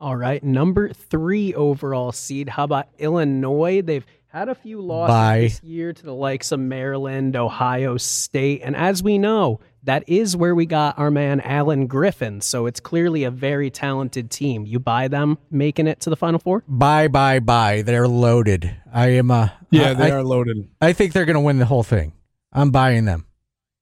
All 0.00 0.14
right, 0.14 0.40
number 0.44 0.92
three 0.92 1.52
overall 1.52 2.12
seed. 2.12 2.50
How 2.50 2.62
about 2.62 2.86
Illinois? 3.00 3.82
They've 3.82 4.06
had 4.38 4.48
a 4.48 4.54
few 4.54 4.80
losses 4.80 5.12
Bye. 5.12 5.40
this 5.42 5.62
year 5.62 5.92
to 5.92 6.02
the 6.02 6.14
likes 6.14 6.52
of 6.52 6.60
Maryland, 6.60 7.36
Ohio 7.36 7.96
State, 7.96 8.60
and 8.64 8.76
as 8.76 9.02
we 9.02 9.18
know, 9.18 9.60
that 9.84 10.04
is 10.08 10.36
where 10.36 10.54
we 10.54 10.66
got 10.66 10.98
our 10.98 11.10
man 11.10 11.40
Alan 11.40 11.86
Griffin. 11.86 12.40
So 12.40 12.66
it's 12.66 12.80
clearly 12.80 13.24
a 13.24 13.30
very 13.30 13.70
talented 13.70 14.30
team. 14.30 14.66
You 14.66 14.78
buy 14.78 15.08
them 15.08 15.38
making 15.50 15.86
it 15.86 16.00
to 16.00 16.10
the 16.10 16.16
Final 16.16 16.38
Four? 16.40 16.62
Bye 16.68 17.08
bye 17.08 17.40
bye. 17.40 17.82
They're 17.82 18.08
loaded. 18.08 18.74
I 18.92 19.08
am 19.10 19.30
uh 19.30 19.48
Yeah, 19.70 19.90
I- 19.90 19.94
they 19.94 20.10
I- 20.12 20.16
are 20.16 20.24
loaded. 20.24 20.68
I 20.80 20.92
think 20.92 21.12
they're 21.12 21.24
going 21.24 21.34
to 21.34 21.40
win 21.40 21.58
the 21.58 21.64
whole 21.66 21.82
thing. 21.84 22.12
I'm 22.52 22.70
buying 22.70 23.04
them. 23.04 23.26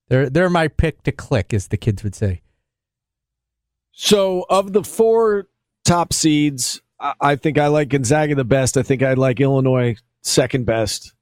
They're 0.09 0.29
they're 0.29 0.49
my 0.49 0.67
pick 0.69 1.03
to 1.03 1.11
click, 1.11 1.53
as 1.53 1.67
the 1.67 1.77
kids 1.77 2.03
would 2.03 2.15
say. 2.15 2.41
So, 3.91 4.45
of 4.49 4.73
the 4.73 4.83
four 4.83 5.47
top 5.83 6.13
seeds, 6.13 6.81
I, 6.99 7.13
I 7.19 7.35
think 7.35 7.57
I 7.57 7.67
like 7.67 7.89
Gonzaga 7.89 8.35
the 8.35 8.45
best. 8.45 8.77
I 8.77 8.83
think 8.83 9.01
I 9.03 9.13
like 9.15 9.39
Illinois 9.41 9.95
second 10.23 10.65
best 10.65 11.13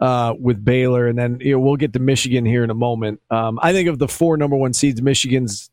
uh, 0.00 0.34
with 0.38 0.64
Baylor, 0.64 1.06
and 1.06 1.18
then 1.18 1.38
you 1.40 1.52
know, 1.52 1.60
we'll 1.60 1.76
get 1.76 1.92
to 1.94 1.98
Michigan 1.98 2.44
here 2.44 2.64
in 2.64 2.70
a 2.70 2.74
moment. 2.74 3.20
Um, 3.30 3.58
I 3.62 3.72
think 3.72 3.88
of 3.88 3.98
the 3.98 4.08
four 4.08 4.36
number 4.36 4.56
one 4.56 4.72
seeds, 4.72 5.02
Michigan's 5.02 5.70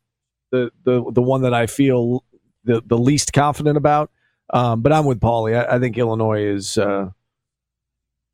the 0.51 0.71
the 0.83 1.03
the 1.11 1.21
one 1.21 1.41
that 1.41 1.53
I 1.53 1.67
feel 1.67 2.23
the 2.63 2.81
the 2.85 2.97
least 2.97 3.33
confident 3.33 3.77
about. 3.77 4.11
Um, 4.51 4.81
but 4.81 4.91
I'm 4.91 5.05
with 5.05 5.19
Paulie. 5.19 5.57
I, 5.57 5.75
I 5.75 5.79
think 5.79 5.97
Illinois 5.97 6.43
is 6.43 6.77
uh, 6.77 7.09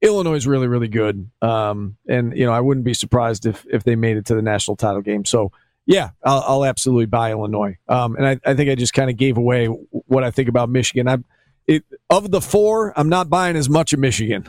Illinois 0.01 0.35
is 0.35 0.47
really 0.47 0.67
really 0.67 0.87
good, 0.87 1.29
um, 1.41 1.97
and 2.07 2.37
you 2.37 2.45
know 2.45 2.53
I 2.53 2.59
wouldn't 2.59 2.85
be 2.85 2.93
surprised 2.93 3.45
if 3.45 3.65
if 3.69 3.83
they 3.83 3.95
made 3.95 4.17
it 4.17 4.25
to 4.27 4.35
the 4.35 4.41
national 4.41 4.77
title 4.77 5.01
game. 5.01 5.25
So 5.25 5.51
yeah, 5.85 6.11
I'll, 6.23 6.43
I'll 6.47 6.65
absolutely 6.65 7.07
buy 7.07 7.31
Illinois. 7.31 7.77
Um, 7.87 8.15
and 8.15 8.25
I, 8.25 8.39
I 8.45 8.53
think 8.53 8.69
I 8.69 8.75
just 8.75 8.93
kind 8.93 9.09
of 9.09 9.17
gave 9.17 9.37
away 9.37 9.65
what 9.65 10.23
I 10.23 10.31
think 10.31 10.47
about 10.47 10.69
Michigan. 10.69 11.07
I'm 11.07 11.25
it, 11.67 11.83
of 12.09 12.31
the 12.31 12.41
four, 12.41 12.97
I'm 12.97 13.09
not 13.09 13.29
buying 13.29 13.55
as 13.55 13.69
much 13.69 13.93
of 13.93 13.99
Michigan 13.99 14.47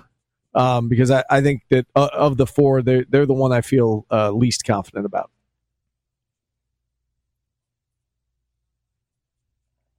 um, 0.55 0.88
because 0.88 1.11
I, 1.11 1.25
I 1.31 1.40
think 1.40 1.62
that 1.70 1.87
uh, 1.94 2.09
of 2.12 2.37
the 2.37 2.46
four, 2.46 2.83
they're 2.83 3.05
they're 3.09 3.27
the 3.27 3.35
one 3.35 3.53
I 3.53 3.61
feel 3.61 4.07
uh, 4.11 4.31
least 4.31 4.64
confident 4.64 5.07
about. 5.07 5.31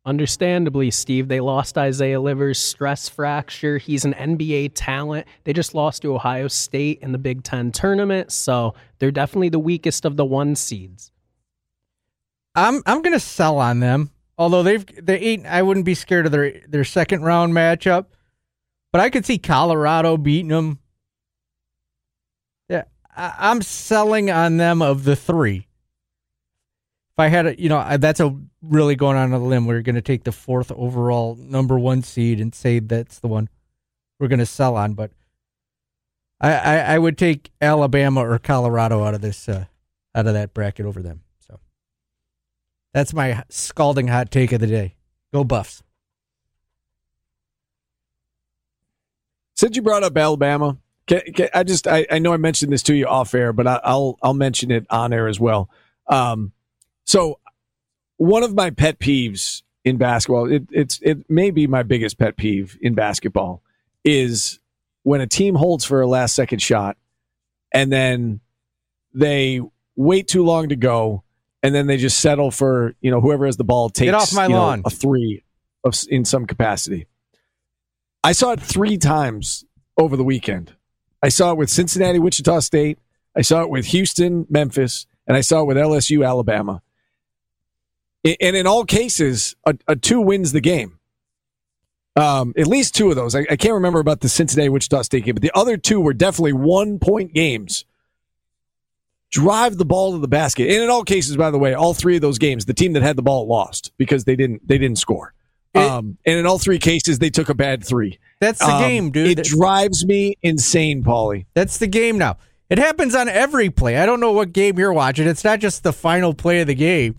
Understandably, 0.05 0.91
Steve, 0.91 1.29
they 1.29 1.39
lost 1.39 1.77
Isaiah 1.77 2.19
Livers, 2.19 2.59
stress 2.59 3.07
fracture. 3.07 3.77
He's 3.77 4.03
an 4.03 4.13
NBA 4.13 4.71
talent. 4.75 5.27
They 5.45 5.53
just 5.53 5.73
lost 5.73 6.01
to 6.01 6.13
Ohio 6.13 6.49
State 6.49 6.99
in 7.01 7.13
the 7.13 7.17
Big 7.17 7.41
Ten 7.43 7.71
tournament, 7.71 8.33
so 8.33 8.75
they're 8.99 9.11
definitely 9.11 9.47
the 9.47 9.59
weakest 9.59 10.03
of 10.03 10.17
the 10.17 10.25
one 10.25 10.55
seeds. 10.55 11.11
I'm 12.53 12.83
I'm 12.85 13.01
gonna 13.01 13.19
sell 13.19 13.59
on 13.59 13.79
them. 13.79 14.11
Although 14.37 14.63
they've 14.63 15.05
they 15.05 15.19
ain't, 15.19 15.45
I 15.45 15.61
wouldn't 15.61 15.85
be 15.85 15.95
scared 15.95 16.25
of 16.25 16.31
their 16.31 16.61
their 16.67 16.83
second 16.83 17.23
round 17.23 17.53
matchup. 17.53 18.05
But 18.91 19.01
I 19.01 19.09
could 19.09 19.25
see 19.25 19.37
Colorado 19.37 20.17
beating 20.17 20.49
them. 20.49 20.79
Yeah, 22.69 22.83
I, 23.15 23.33
I'm 23.37 23.61
selling 23.61 24.29
on 24.29 24.57
them 24.57 24.81
of 24.81 25.03
the 25.03 25.15
three. 25.15 25.67
If 27.13 27.19
I 27.19 27.27
had 27.27 27.45
a, 27.45 27.59
you 27.59 27.69
know, 27.69 27.97
that's 27.97 28.19
a 28.19 28.35
really 28.63 28.95
going 28.95 29.17
on 29.17 29.33
a 29.33 29.39
limb. 29.39 29.67
We're 29.67 29.81
going 29.81 29.95
to 29.95 30.01
take 30.01 30.23
the 30.23 30.31
fourth 30.31 30.71
overall 30.71 31.35
number 31.35 31.77
one 31.77 32.01
seed 32.01 32.39
and 32.39 32.55
say 32.55 32.79
that's 32.79 33.19
the 33.19 33.27
one 33.27 33.49
we're 34.19 34.29
going 34.29 34.39
to 34.39 34.47
sell 34.47 34.75
on. 34.75 34.93
But 34.93 35.11
I, 36.41 36.53
I, 36.53 36.77
I 36.77 36.97
would 36.97 37.17
take 37.17 37.51
Alabama 37.61 38.21
or 38.21 38.39
Colorado 38.39 39.03
out 39.03 39.13
of 39.13 39.21
this, 39.21 39.47
uh, 39.47 39.65
out 40.15 40.25
of 40.25 40.33
that 40.33 40.55
bracket 40.55 40.87
over 40.87 41.03
them. 41.03 41.21
That's 42.93 43.13
my 43.13 43.43
scalding 43.49 44.07
hot 44.07 44.31
take 44.31 44.51
of 44.51 44.59
the 44.59 44.67
day. 44.67 44.95
Go 45.33 45.43
Buffs. 45.43 45.83
Since 49.55 49.75
you 49.75 49.81
brought 49.81 50.03
up 50.03 50.17
Alabama, 50.17 50.77
can, 51.07 51.21
can, 51.35 51.49
I 51.53 51.63
just 51.63 51.87
I, 51.87 52.05
I 52.11 52.19
know 52.19 52.33
I 52.33 52.37
mentioned 52.37 52.71
this 52.71 52.83
to 52.83 52.95
you 52.95 53.07
off 53.07 53.33
air, 53.33 53.53
but 53.53 53.67
I, 53.67 53.79
will 53.93 54.17
I'll 54.21 54.33
mention 54.33 54.71
it 54.71 54.85
on 54.89 55.13
air 55.13 55.27
as 55.27 55.39
well. 55.39 55.69
Um, 56.07 56.51
so 57.05 57.39
one 58.17 58.43
of 58.43 58.53
my 58.53 58.69
pet 58.69 58.99
peeves 58.99 59.63
in 59.83 59.97
basketball, 59.97 60.51
it, 60.51 60.63
it's 60.71 60.99
it 61.01 61.29
may 61.29 61.51
be 61.51 61.67
my 61.67 61.83
biggest 61.83 62.17
pet 62.17 62.37
peeve 62.37 62.77
in 62.81 62.93
basketball, 62.93 63.61
is 64.03 64.59
when 65.03 65.21
a 65.21 65.27
team 65.27 65.55
holds 65.55 65.83
for 65.85 66.01
a 66.01 66.07
last 66.07 66.35
second 66.35 66.61
shot 66.61 66.97
and 67.73 67.91
then 67.91 68.39
they 69.13 69.61
wait 69.95 70.27
too 70.27 70.43
long 70.43 70.69
to 70.69 70.75
go 70.75 71.22
and 71.63 71.73
then 71.73 71.87
they 71.87 71.97
just 71.97 72.19
settle 72.19 72.51
for 72.51 72.93
you 73.01 73.09
know 73.09 73.21
whoever 73.21 73.45
has 73.45 73.57
the 73.57 73.63
ball 73.63 73.89
takes 73.89 74.07
Get 74.07 74.13
off 74.13 74.33
my 74.33 74.43
you 74.43 74.49
know, 74.49 74.59
lawn. 74.59 74.81
a 74.85 74.89
three 74.89 75.43
of 75.83 75.95
in 76.09 76.25
some 76.25 76.45
capacity. 76.45 77.07
I 78.23 78.33
saw 78.33 78.51
it 78.51 78.59
three 78.61 78.97
times 78.97 79.65
over 79.97 80.15
the 80.15 80.23
weekend. 80.23 80.73
I 81.21 81.29
saw 81.29 81.51
it 81.51 81.57
with 81.57 81.69
Cincinnati, 81.69 82.19
Wichita 82.19 82.59
State. 82.59 82.99
I 83.35 83.41
saw 83.41 83.61
it 83.61 83.69
with 83.69 83.85
Houston, 83.87 84.45
Memphis, 84.49 85.07
and 85.25 85.35
I 85.35 85.41
saw 85.41 85.61
it 85.61 85.65
with 85.65 85.77
LSU, 85.77 86.25
Alabama. 86.27 86.81
And 88.25 88.55
in 88.55 88.67
all 88.67 88.85
cases, 88.85 89.55
a, 89.65 89.75
a 89.87 89.95
two 89.95 90.21
wins 90.21 90.51
the 90.51 90.61
game. 90.61 90.99
Um, 92.15 92.53
at 92.57 92.67
least 92.67 92.93
two 92.95 93.09
of 93.09 93.15
those. 93.15 93.33
I, 93.35 93.39
I 93.49 93.55
can't 93.55 93.73
remember 93.73 93.99
about 93.99 94.21
the 94.21 94.29
Cincinnati 94.29 94.69
Wichita 94.69 95.01
State 95.01 95.25
game, 95.25 95.33
but 95.35 95.41
the 95.41 95.51
other 95.55 95.77
two 95.77 95.99
were 95.99 96.13
definitely 96.13 96.53
one 96.53 96.99
point 96.99 97.33
games. 97.33 97.85
Drive 99.33 99.77
the 99.77 99.85
ball 99.85 100.11
to 100.11 100.19
the 100.19 100.27
basket. 100.27 100.69
And 100.69 100.83
in 100.83 100.89
all 100.91 101.03
cases, 101.03 101.35
by 101.35 101.49
the 101.49 101.57
way, 101.57 101.73
all 101.73 101.95
three 101.95 102.15
of 102.15 102.21
those 102.21 102.37
games, 102.37 102.65
the 102.65 102.73
team 102.75 102.93
that 102.93 103.01
had 103.01 103.15
the 103.15 103.23
ball 103.23 103.47
lost 103.47 103.91
because 103.97 104.25
they 104.25 104.35
didn't 104.35 104.67
they 104.67 104.77
didn't 104.77 104.99
score. 104.99 105.33
Um, 105.75 106.19
and 106.23 106.37
in 106.37 106.45
all 106.45 106.59
three 106.59 106.77
cases, 106.77 107.17
they 107.17 107.31
took 107.31 107.49
a 107.49 107.55
bad 107.55 107.83
three. 107.83 108.19
That's 108.39 108.59
the 108.59 108.71
Um, 108.71 108.81
game, 108.81 109.11
dude. 109.11 109.39
It 109.39 109.45
drives 109.45 110.05
me 110.05 110.35
insane, 110.43 111.03
Paulie. 111.03 111.45
That's 111.55 111.79
the 111.79 111.87
game 111.87 112.19
now. 112.19 112.37
It 112.69 112.77
happens 112.77 113.15
on 113.15 113.27
every 113.27 113.71
play. 113.71 113.97
I 113.97 114.05
don't 114.05 114.19
know 114.19 114.31
what 114.33 114.53
game 114.53 114.77
you're 114.77 114.93
watching. 114.93 115.27
It's 115.27 115.43
not 115.43 115.59
just 115.59 115.81
the 115.81 115.91
final 115.91 116.35
play 116.35 116.61
of 116.61 116.67
the 116.67 116.75
game. 116.75 117.15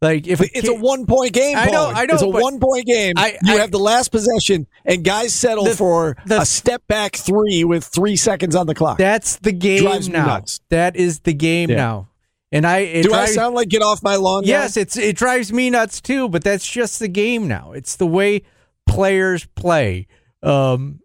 Like 0.00 0.28
if 0.28 0.40
It's 0.40 0.68
a 0.68 0.74
one 0.74 1.06
point 1.06 1.32
game. 1.32 1.56
I 1.56 1.66
know. 1.70 1.86
I 1.88 2.06
know, 2.06 2.14
It's 2.14 2.22
a 2.22 2.28
one 2.28 2.60
point 2.60 2.86
game. 2.86 3.14
I- 3.16 3.36
you 3.44 3.54
I- 3.56 3.58
have 3.58 3.72
the 3.72 3.80
last 3.80 4.12
possession, 4.12 4.68
and 4.84 5.02
guys 5.02 5.34
settle 5.34 5.64
The- 5.64 5.74
for 5.74 6.16
the- 6.24 6.40
a 6.42 6.46
step 6.46 6.82
back 6.86 7.16
three 7.16 7.64
with 7.64 7.84
three 7.84 8.14
seconds 8.16 8.54
on 8.54 8.66
the 8.68 8.74
clock. 8.76 8.96
That's 8.98 9.36
the 9.36 9.50
game 9.52 9.82
Drives 9.82 10.08
now. 10.08 10.42
That 10.70 10.94
is 10.94 11.20
the 11.20 11.32
game 11.34 11.70
Yeah. 11.70 11.76
now. 11.76 12.08
And 12.52 12.64
I 12.66 12.78
it 12.78 13.02
Do 13.02 13.08
drives, 13.10 13.32
I 13.32 13.34
sound 13.34 13.56
like 13.56 13.68
get 13.68 13.82
off 13.82 14.02
my 14.02 14.14
lawn? 14.14 14.42
Yes, 14.44 14.76
it's 14.76 14.96
it 14.96 15.16
drives 15.16 15.52
me 15.52 15.68
nuts 15.68 16.00
too, 16.00 16.28
but 16.28 16.44
that's 16.44 16.66
just 16.66 17.00
the 17.00 17.08
game 17.08 17.48
now. 17.48 17.72
It's 17.72 17.96
the 17.96 18.06
way 18.06 18.42
players 18.86 19.46
play. 19.56 20.06
Um 20.44 21.00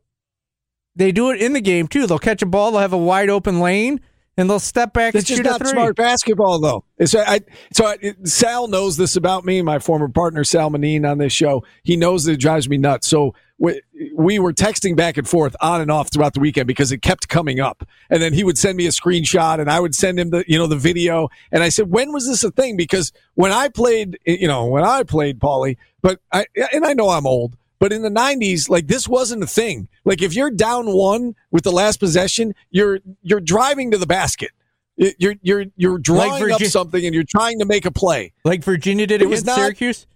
they 0.96 1.12
do 1.12 1.32
it 1.32 1.42
in 1.42 1.54
the 1.54 1.62
game 1.62 1.88
too. 1.88 2.06
They'll 2.06 2.20
catch 2.20 2.44
a 2.44 2.46
ball, 2.46 2.72
they'll 2.72 2.80
have 2.82 2.94
a 2.94 2.98
wide 2.98 3.30
open 3.30 3.60
lane, 3.60 4.00
and 4.38 4.50
they'll 4.50 4.60
step 4.60 4.94
back 4.94 5.16
It's 5.16 5.28
just 5.28 5.44
not 5.44 5.66
smart 5.66 5.96
basketball, 5.96 6.60
though. 6.60 6.84
It's, 6.98 7.14
I, 7.14 7.42
so 7.72 7.86
I, 7.86 8.16
Sal 8.24 8.68
knows 8.68 8.98
this 8.98 9.16
about 9.16 9.46
me, 9.46 9.62
my 9.62 9.80
former 9.80 10.10
partner 10.10 10.44
Sal 10.44 10.72
Manine 10.72 11.10
on 11.10 11.18
this 11.20 11.34
show. 11.34 11.64
He 11.84 11.96
knows 11.96 12.26
that 12.26 12.34
it 12.34 12.40
drives 12.40 12.68
me 12.68 12.78
nuts. 12.78 13.08
So 13.08 13.36
we, 13.60 13.82
we 14.16 14.40
were 14.40 14.52
texting 14.52 14.96
back 14.96 15.18
and 15.18 15.28
forth 15.28 15.56
on 15.62 15.82
and 15.82 15.92
off 15.92 16.12
throughout 16.12 16.34
the 16.34 16.40
weekend 16.40 16.68
because 16.68 16.92
it 16.92 17.02
kept 17.02 17.30
coming 17.30 17.60
up. 17.60 17.88
And 18.10 18.22
then 18.22 18.34
he 18.34 18.44
would 18.44 18.58
send 18.58 18.78
me 18.78 18.88
a 18.88 18.90
screenshot, 18.90 19.60
and 19.60 19.70
I 19.70 19.80
would 19.80 19.96
send 19.96 20.20
him 20.20 20.32
the 20.32 20.44
you 20.48 20.58
know 20.58 20.68
the 20.68 20.76
video. 20.76 21.30
And 21.52 21.64
I 21.64 21.70
said, 21.70 21.90
when 21.90 22.12
was 22.12 22.28
this 22.28 22.44
a 22.44 22.52
thing? 22.52 22.76
Because 22.76 23.12
when 23.36 23.52
I 23.52 23.70
played, 23.70 24.20
you 24.26 24.48
know, 24.48 24.66
when 24.66 24.84
I 24.84 25.04
played 25.04 25.40
Paulie, 25.40 25.78
but 26.02 26.20
I 26.32 26.46
and 26.74 26.86
I 26.86 26.94
know 26.94 27.10
I'm 27.10 27.28
old. 27.28 27.56
But 27.84 27.92
in 27.92 28.02
the 28.02 28.10
90s, 28.10 28.70
like 28.70 28.88
this 28.88 29.10
wasn't 29.10 29.44
a 29.44 29.46
thing. 29.46 29.90
Like 30.06 30.22
if 30.22 30.34
you're 30.34 30.50
down 30.50 30.94
one 30.94 31.36
with 31.52 31.66
the 31.66 31.72
last 31.74 32.00
possession, 32.00 32.56
you're 32.72 33.00
you're 33.24 33.42
driving 33.42 33.92
to 33.92 33.98
the 33.98 34.06
basket. 34.06 34.52
You're 34.96 35.36
you're 35.42 35.66
you're 35.76 35.98
drawing 35.98 36.50
up 36.50 36.62
Virgi- 36.62 36.72
something 36.72 37.06
and 37.06 37.14
you're 37.14 37.26
trying 37.28 37.60
to 37.60 37.66
make 37.66 37.86
a 37.86 37.92
play. 37.92 38.32
Like 38.46 38.64
Virginia 38.64 39.06
did 39.06 39.22
It 39.22 39.26
against 39.26 39.48
not- 39.48 39.58
Syracuse. 39.58 40.08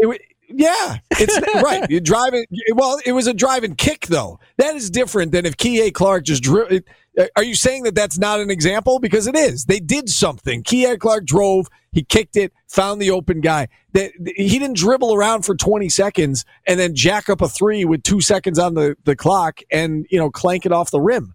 It, 0.00 0.20
yeah, 0.48 0.98
it's 1.12 1.38
right. 1.62 1.88
You 1.88 2.00
drive 2.00 2.34
it. 2.34 2.48
Well, 2.74 2.98
it 3.06 3.12
was 3.12 3.28
a 3.28 3.32
drive 3.32 3.62
and 3.62 3.78
kick 3.78 4.08
though. 4.08 4.40
That 4.58 4.74
is 4.74 4.90
different 4.90 5.30
than 5.30 5.46
if 5.46 5.56
Kihei 5.56 5.94
Clark 5.94 6.24
just 6.24 6.42
drew. 6.42 6.64
It, 6.64 6.84
uh, 7.16 7.26
are 7.36 7.44
you 7.44 7.54
saying 7.54 7.84
that 7.84 7.94
that's 7.94 8.18
not 8.18 8.40
an 8.40 8.50
example? 8.50 8.98
Because 8.98 9.28
it 9.28 9.36
is. 9.36 9.66
They 9.66 9.78
did 9.78 10.08
something. 10.08 10.64
Kihei 10.64 10.98
Clark 10.98 11.26
drove. 11.26 11.68
He 11.92 12.02
kicked 12.02 12.36
it. 12.36 12.52
Found 12.68 13.00
the 13.02 13.10
open 13.10 13.40
guy. 13.42 13.68
That 13.92 14.12
he 14.36 14.58
didn't 14.58 14.76
dribble 14.76 15.14
around 15.14 15.42
for 15.42 15.54
twenty 15.54 15.90
seconds 15.90 16.44
and 16.66 16.80
then 16.80 16.94
jack 16.94 17.28
up 17.28 17.42
a 17.42 17.48
three 17.48 17.84
with 17.84 18.02
two 18.02 18.20
seconds 18.20 18.58
on 18.58 18.74
the, 18.74 18.96
the 19.04 19.14
clock 19.14 19.60
and 19.70 20.06
you 20.10 20.18
know 20.18 20.30
clank 20.30 20.64
it 20.64 20.72
off 20.72 20.90
the 20.90 21.00
rim. 21.00 21.34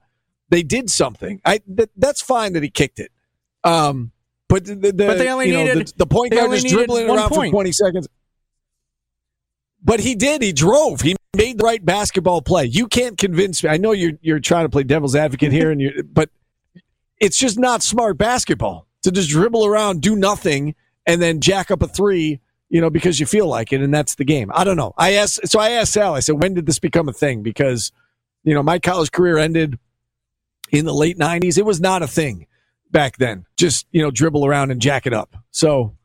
They 0.50 0.64
did 0.64 0.90
something. 0.90 1.42
I 1.46 1.60
that, 1.68 1.92
that's 1.96 2.22
fine 2.22 2.54
that 2.54 2.64
he 2.64 2.70
kicked 2.70 3.00
it. 3.00 3.12
Um, 3.64 4.12
but 4.48 4.66
the, 4.66 4.76
the, 4.76 4.94
But 4.94 5.18
they 5.20 5.30
only 5.30 5.48
you 5.50 5.54
know, 5.54 5.64
needed- 5.66 5.88
the, 5.90 5.94
the 5.98 6.08
point 6.08 6.34
guard 6.34 6.52
just 6.52 6.68
dribbling 6.68 7.08
around 7.10 7.30
point. 7.30 7.52
for 7.52 7.56
twenty 7.56 7.72
seconds. 7.72 8.08
But 9.84 10.00
he 10.00 10.16
did. 10.16 10.42
He 10.42 10.54
drove. 10.54 11.02
He 11.02 11.16
made 11.36 11.60
the 11.60 11.64
right 11.64 11.84
basketball 11.86 12.42
play. 12.42 12.66
You 12.66 12.88
can't 12.88 13.18
convince 13.18 13.64
me. 13.64 13.70
I 13.70 13.78
know 13.78 13.92
you're 13.92 14.14
you're 14.22 14.40
trying 14.40 14.66
to 14.66 14.70
play 14.70 14.84
devil's 14.84 15.16
advocate 15.16 15.52
here, 15.52 15.70
and 15.70 15.80
you 15.80 16.04
but 16.04 16.30
it's 17.20 17.38
just 17.38 17.60
not 17.60 17.84
smart 17.84 18.18
basketball 18.18 18.87
to 19.08 19.12
just 19.14 19.30
dribble 19.30 19.66
around, 19.66 20.02
do 20.02 20.16
nothing, 20.16 20.76
and 21.06 21.22
then 21.22 21.40
jack 21.40 21.72
up 21.72 21.82
a 21.82 21.88
three. 21.88 22.40
You 22.70 22.82
know, 22.82 22.90
because 22.90 23.18
you 23.18 23.26
feel 23.26 23.48
like 23.48 23.72
it, 23.72 23.80
and 23.82 23.94
that's 23.94 24.16
the 24.16 24.26
game. 24.26 24.52
I 24.54 24.66
don't 24.66 24.76
know. 24.76 24.94
I 24.98 25.14
asked, 25.14 25.48
so 25.48 25.58
I 25.58 25.70
asked 25.70 25.94
Sal. 25.94 26.16
I 26.16 26.20
said, 26.20 26.42
when 26.42 26.54
did 26.54 26.66
this 26.66 26.80
become 26.80 27.08
a 27.08 27.14
thing? 27.14 27.42
Because 27.42 27.94
you 28.44 28.54
know, 28.54 28.62
my 28.62 28.78
college 28.78 29.10
career 29.14 29.38
ended 29.38 29.80
in 30.72 30.84
the 30.84 30.94
late 30.94 31.18
'90s. 31.18 31.58
It 31.58 31.66
was 31.66 31.80
not 31.80 32.04
a 32.04 32.08
thing 32.08 32.46
back 32.92 33.18
then. 33.18 33.46
Just 33.56 33.88
you 33.92 34.02
know, 34.02 34.12
dribble 34.12 34.46
around 34.46 34.72
and 34.72 34.82
jack 34.82 35.08
it 35.08 35.14
up. 35.14 35.34
So 35.52 35.96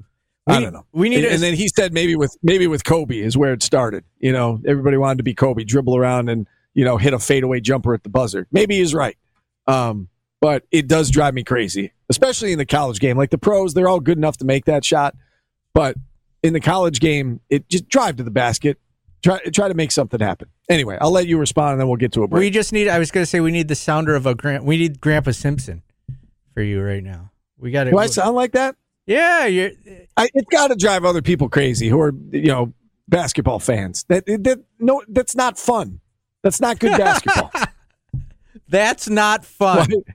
I 0.47 0.61
don't 0.61 0.73
know. 0.73 0.87
we 0.93 1.09
need 1.09 1.17
and, 1.17 1.27
a- 1.27 1.31
and 1.33 1.43
then 1.43 1.55
he 1.55 1.67
said 1.67 1.93
maybe 1.93 2.15
with 2.15 2.37
maybe 2.45 2.69
with 2.69 2.85
Kobe 2.85 3.19
is 3.19 3.37
where 3.37 3.53
it 3.53 3.63
started. 3.65 4.05
You 4.21 4.31
know, 4.31 4.61
everybody 4.65 4.97
wanted 4.97 5.19
to 5.19 5.25
be 5.25 5.35
Kobe, 5.35 5.65
dribble 5.65 5.97
around 5.97 6.29
and 6.29 6.47
you 6.75 6.85
know 6.85 6.97
hit 6.97 7.13
a 7.13 7.19
fadeaway 7.19 7.59
jumper 7.59 7.93
at 7.93 8.05
the 8.05 8.09
buzzer. 8.09 8.47
Maybe 8.53 8.79
he's 8.79 8.95
right. 8.95 9.17
Um, 9.67 10.09
but 10.43 10.65
it 10.73 10.89
does 10.89 11.09
drive 11.09 11.35
me 11.35 11.45
crazy, 11.45 11.93
especially 12.11 12.51
in 12.51 12.59
the 12.59 12.67
college 12.67 12.99
game. 12.99 13.17
Like 13.17 13.31
the 13.31 13.39
pros, 13.39 13.75
they're 13.75 13.89
all 13.89 14.01
good 14.01 14.19
enough 14.19 14.39
to 14.39 14.45
make 14.45 14.65
that 14.65 14.85
shot, 14.85 15.15
but 15.73 15.97
in 16.43 16.53
the 16.53 16.59
college 16.61 16.99
game, 16.99 17.41
it 17.49 17.69
just 17.69 17.89
drive 17.89 18.17
to 18.17 18.25
the 18.25 18.31
basket, 18.33 18.77
try 19.23 19.39
try 19.55 19.69
to 19.69 19.75
make 19.75 19.93
something 19.93 20.19
happen. 20.19 20.49
Anyway, 20.69 20.99
I'll 21.01 21.13
let 21.13 21.29
you 21.29 21.39
respond, 21.39 21.73
and 21.73 21.81
then 21.81 21.87
we'll 21.87 21.97
get 21.97 22.11
to 22.15 22.25
a 22.25 22.29
break. 22.29 22.41
We 22.41 22.51
just 22.51 22.73
need. 22.73 22.89
I 22.89 22.99
was 22.99 23.13
going 23.13 23.23
to 23.23 23.27
say 23.27 23.39
we 23.39 23.53
need 23.53 23.69
the 23.69 23.77
sounder 23.77 24.17
of 24.17 24.27
a 24.27 24.35
Grant. 24.35 24.65
We 24.65 24.77
need 24.77 25.01
Grandpa 25.01 25.31
Simpson 25.31 25.83
for 26.55 26.63
you 26.63 26.83
right 26.83 27.05
now. 27.05 27.31
We 27.57 27.71
got 27.71 27.85
to. 27.85 27.93
Do 27.93 27.99
I 27.99 28.07
sound 28.07 28.35
like 28.35 28.53
that? 28.53 28.75
Yeah, 29.07 29.47
you're, 29.47 29.71
I, 30.17 30.29
it's 30.35 30.49
got 30.51 30.69
to 30.69 30.75
drive 30.75 31.05
other 31.05 31.23
people 31.23 31.49
crazy 31.49 31.89
who 31.89 32.01
are 32.01 32.13
you 32.33 32.49
know 32.49 32.73
basketball 33.09 33.61
fans. 33.61 34.05
That 34.09 34.27
that 34.27 34.59
no, 34.81 35.03
that's 35.07 35.37
not 35.37 35.57
fun. 35.57 36.01
That's 36.43 36.61
not 36.61 36.81
good 36.81 36.99
basketball. 36.99 37.53
that's 38.69 39.09
not 39.09 39.45
fun. 39.45 39.89
Why- 39.89 40.15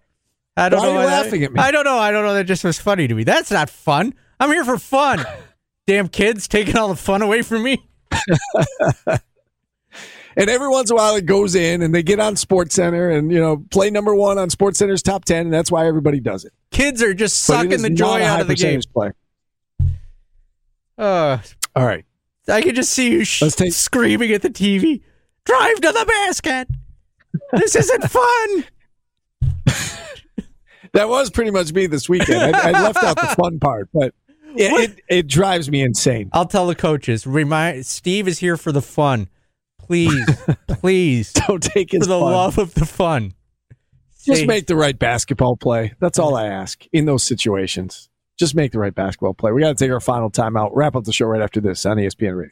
I 0.58 0.70
don't 0.70 0.80
why 0.80 0.86
know. 0.86 0.90
are 0.90 0.94
you 0.94 1.00
why 1.00 1.06
that- 1.06 1.24
laughing 1.26 1.44
at 1.44 1.54
me? 1.54 1.60
I 1.60 1.72
don't 1.72 1.86
know. 1.86 1.98
I 1.98 2.12
don't 2.12 2.26
know. 2.26 2.34
That 2.34 2.46
just 2.46 2.64
was 2.64 2.80
funny 2.80 3.08
to 3.08 3.16
me. 3.16 3.24
That's 3.24 3.52
not 3.52 3.70
fun. 3.70 4.14
I'm 4.40 4.50
here 4.52 4.66
for 4.66 4.78
fun. 4.78 5.24
Damn 5.88 6.10
kids 6.10 6.48
taking 6.48 6.76
all 6.78 6.90
the 6.90 6.96
fun 6.96 7.22
away 7.22 7.42
from 7.44 7.64
me. 7.64 7.88
And 10.40 10.52
every 10.52 10.68
once 10.70 10.92
in 10.92 10.94
a 10.96 10.98
while, 10.98 11.16
it 11.16 11.26
goes 11.26 11.56
in, 11.56 11.82
and 11.82 11.96
they 11.96 12.04
get 12.04 12.20
on 12.20 12.36
Sports 12.36 12.76
Center, 12.76 13.10
and 13.10 13.32
you 13.32 13.40
know, 13.40 13.66
play 13.72 13.90
number 13.90 14.14
one 14.14 14.38
on 14.38 14.52
Sports 14.52 14.78
Center's 14.78 15.02
top 15.02 15.26
ten, 15.26 15.48
and 15.48 15.52
that's 15.54 15.72
why 15.72 15.88
everybody 15.88 16.20
does 16.20 16.46
it. 16.46 16.54
Kids 16.70 17.02
are 17.02 17.16
just 17.16 17.38
sucking 17.42 17.82
the 17.82 17.90
joy 17.90 18.22
out 18.24 18.40
of 18.42 18.48
the 18.48 18.54
game. 18.54 18.80
Play. 18.94 19.14
Uh, 20.96 21.40
All 21.76 21.86
right, 21.88 22.06
I 22.48 22.62
can 22.62 22.76
just 22.76 22.92
see 22.92 23.10
you 23.14 23.24
sh- 23.24 23.42
take- 23.54 23.74
screaming 23.74 24.32
at 24.32 24.44
the 24.44 24.52
TV. 24.52 25.02
Drive 25.44 25.82
to 25.82 25.92
the 25.92 26.06
basket. 26.08 26.68
This 27.54 27.76
isn't 27.76 28.04
fun. 28.04 28.66
that 30.98 31.10
was 31.10 31.30
pretty 31.30 31.52
much 31.52 31.72
me 31.74 31.88
this 31.88 32.10
weekend. 32.10 32.56
I, 32.56 32.70
I 32.70 32.72
left 32.72 33.04
out 33.04 33.16
the 33.16 33.28
fun 33.42 33.60
part, 33.60 33.90
but 33.94 34.14
it, 34.56 34.90
it 34.90 35.00
it 35.08 35.28
drives 35.28 35.70
me 35.70 35.82
insane. 35.82 36.30
I'll 36.34 36.46
tell 36.48 36.68
the 36.68 36.76
coaches. 36.76 37.26
Remind 37.28 37.86
Steve 37.86 38.28
is 38.28 38.40
here 38.40 38.58
for 38.58 38.72
the 38.72 38.82
fun. 38.82 39.30
Please, 39.80 40.26
please, 40.68 41.32
Don't 41.34 41.64
take 41.64 41.92
his 41.92 42.04
for 42.04 42.10
the 42.10 42.20
fun. 42.20 42.32
love 42.34 42.58
of 42.58 42.74
the 42.74 42.86
fun. 42.86 43.34
Just 44.26 44.46
make 44.46 44.68
the 44.68 44.76
right 44.76 44.98
basketball 45.00 45.56
play. 45.56 45.94
That's 46.02 46.20
all 46.20 46.36
I 46.36 46.48
ask 46.48 46.86
in 46.92 47.06
those 47.06 47.24
situations. 47.24 48.10
Just 48.38 48.56
make 48.56 48.74
the 48.74 48.80
right 48.80 48.94
basketball 48.94 49.34
play. 49.34 49.54
We 49.54 49.62
got 49.62 49.78
to 49.78 49.84
take 49.86 49.92
our 49.92 50.02
final 50.02 50.30
timeout. 50.30 50.72
Wrap 50.74 50.98
up 50.98 51.06
the 51.06 51.14
show 51.14 51.28
right 51.28 51.42
after 51.42 51.62
this 51.62 51.86
on 51.86 51.96
ESPN 51.96 52.38
Radio. 52.38 52.52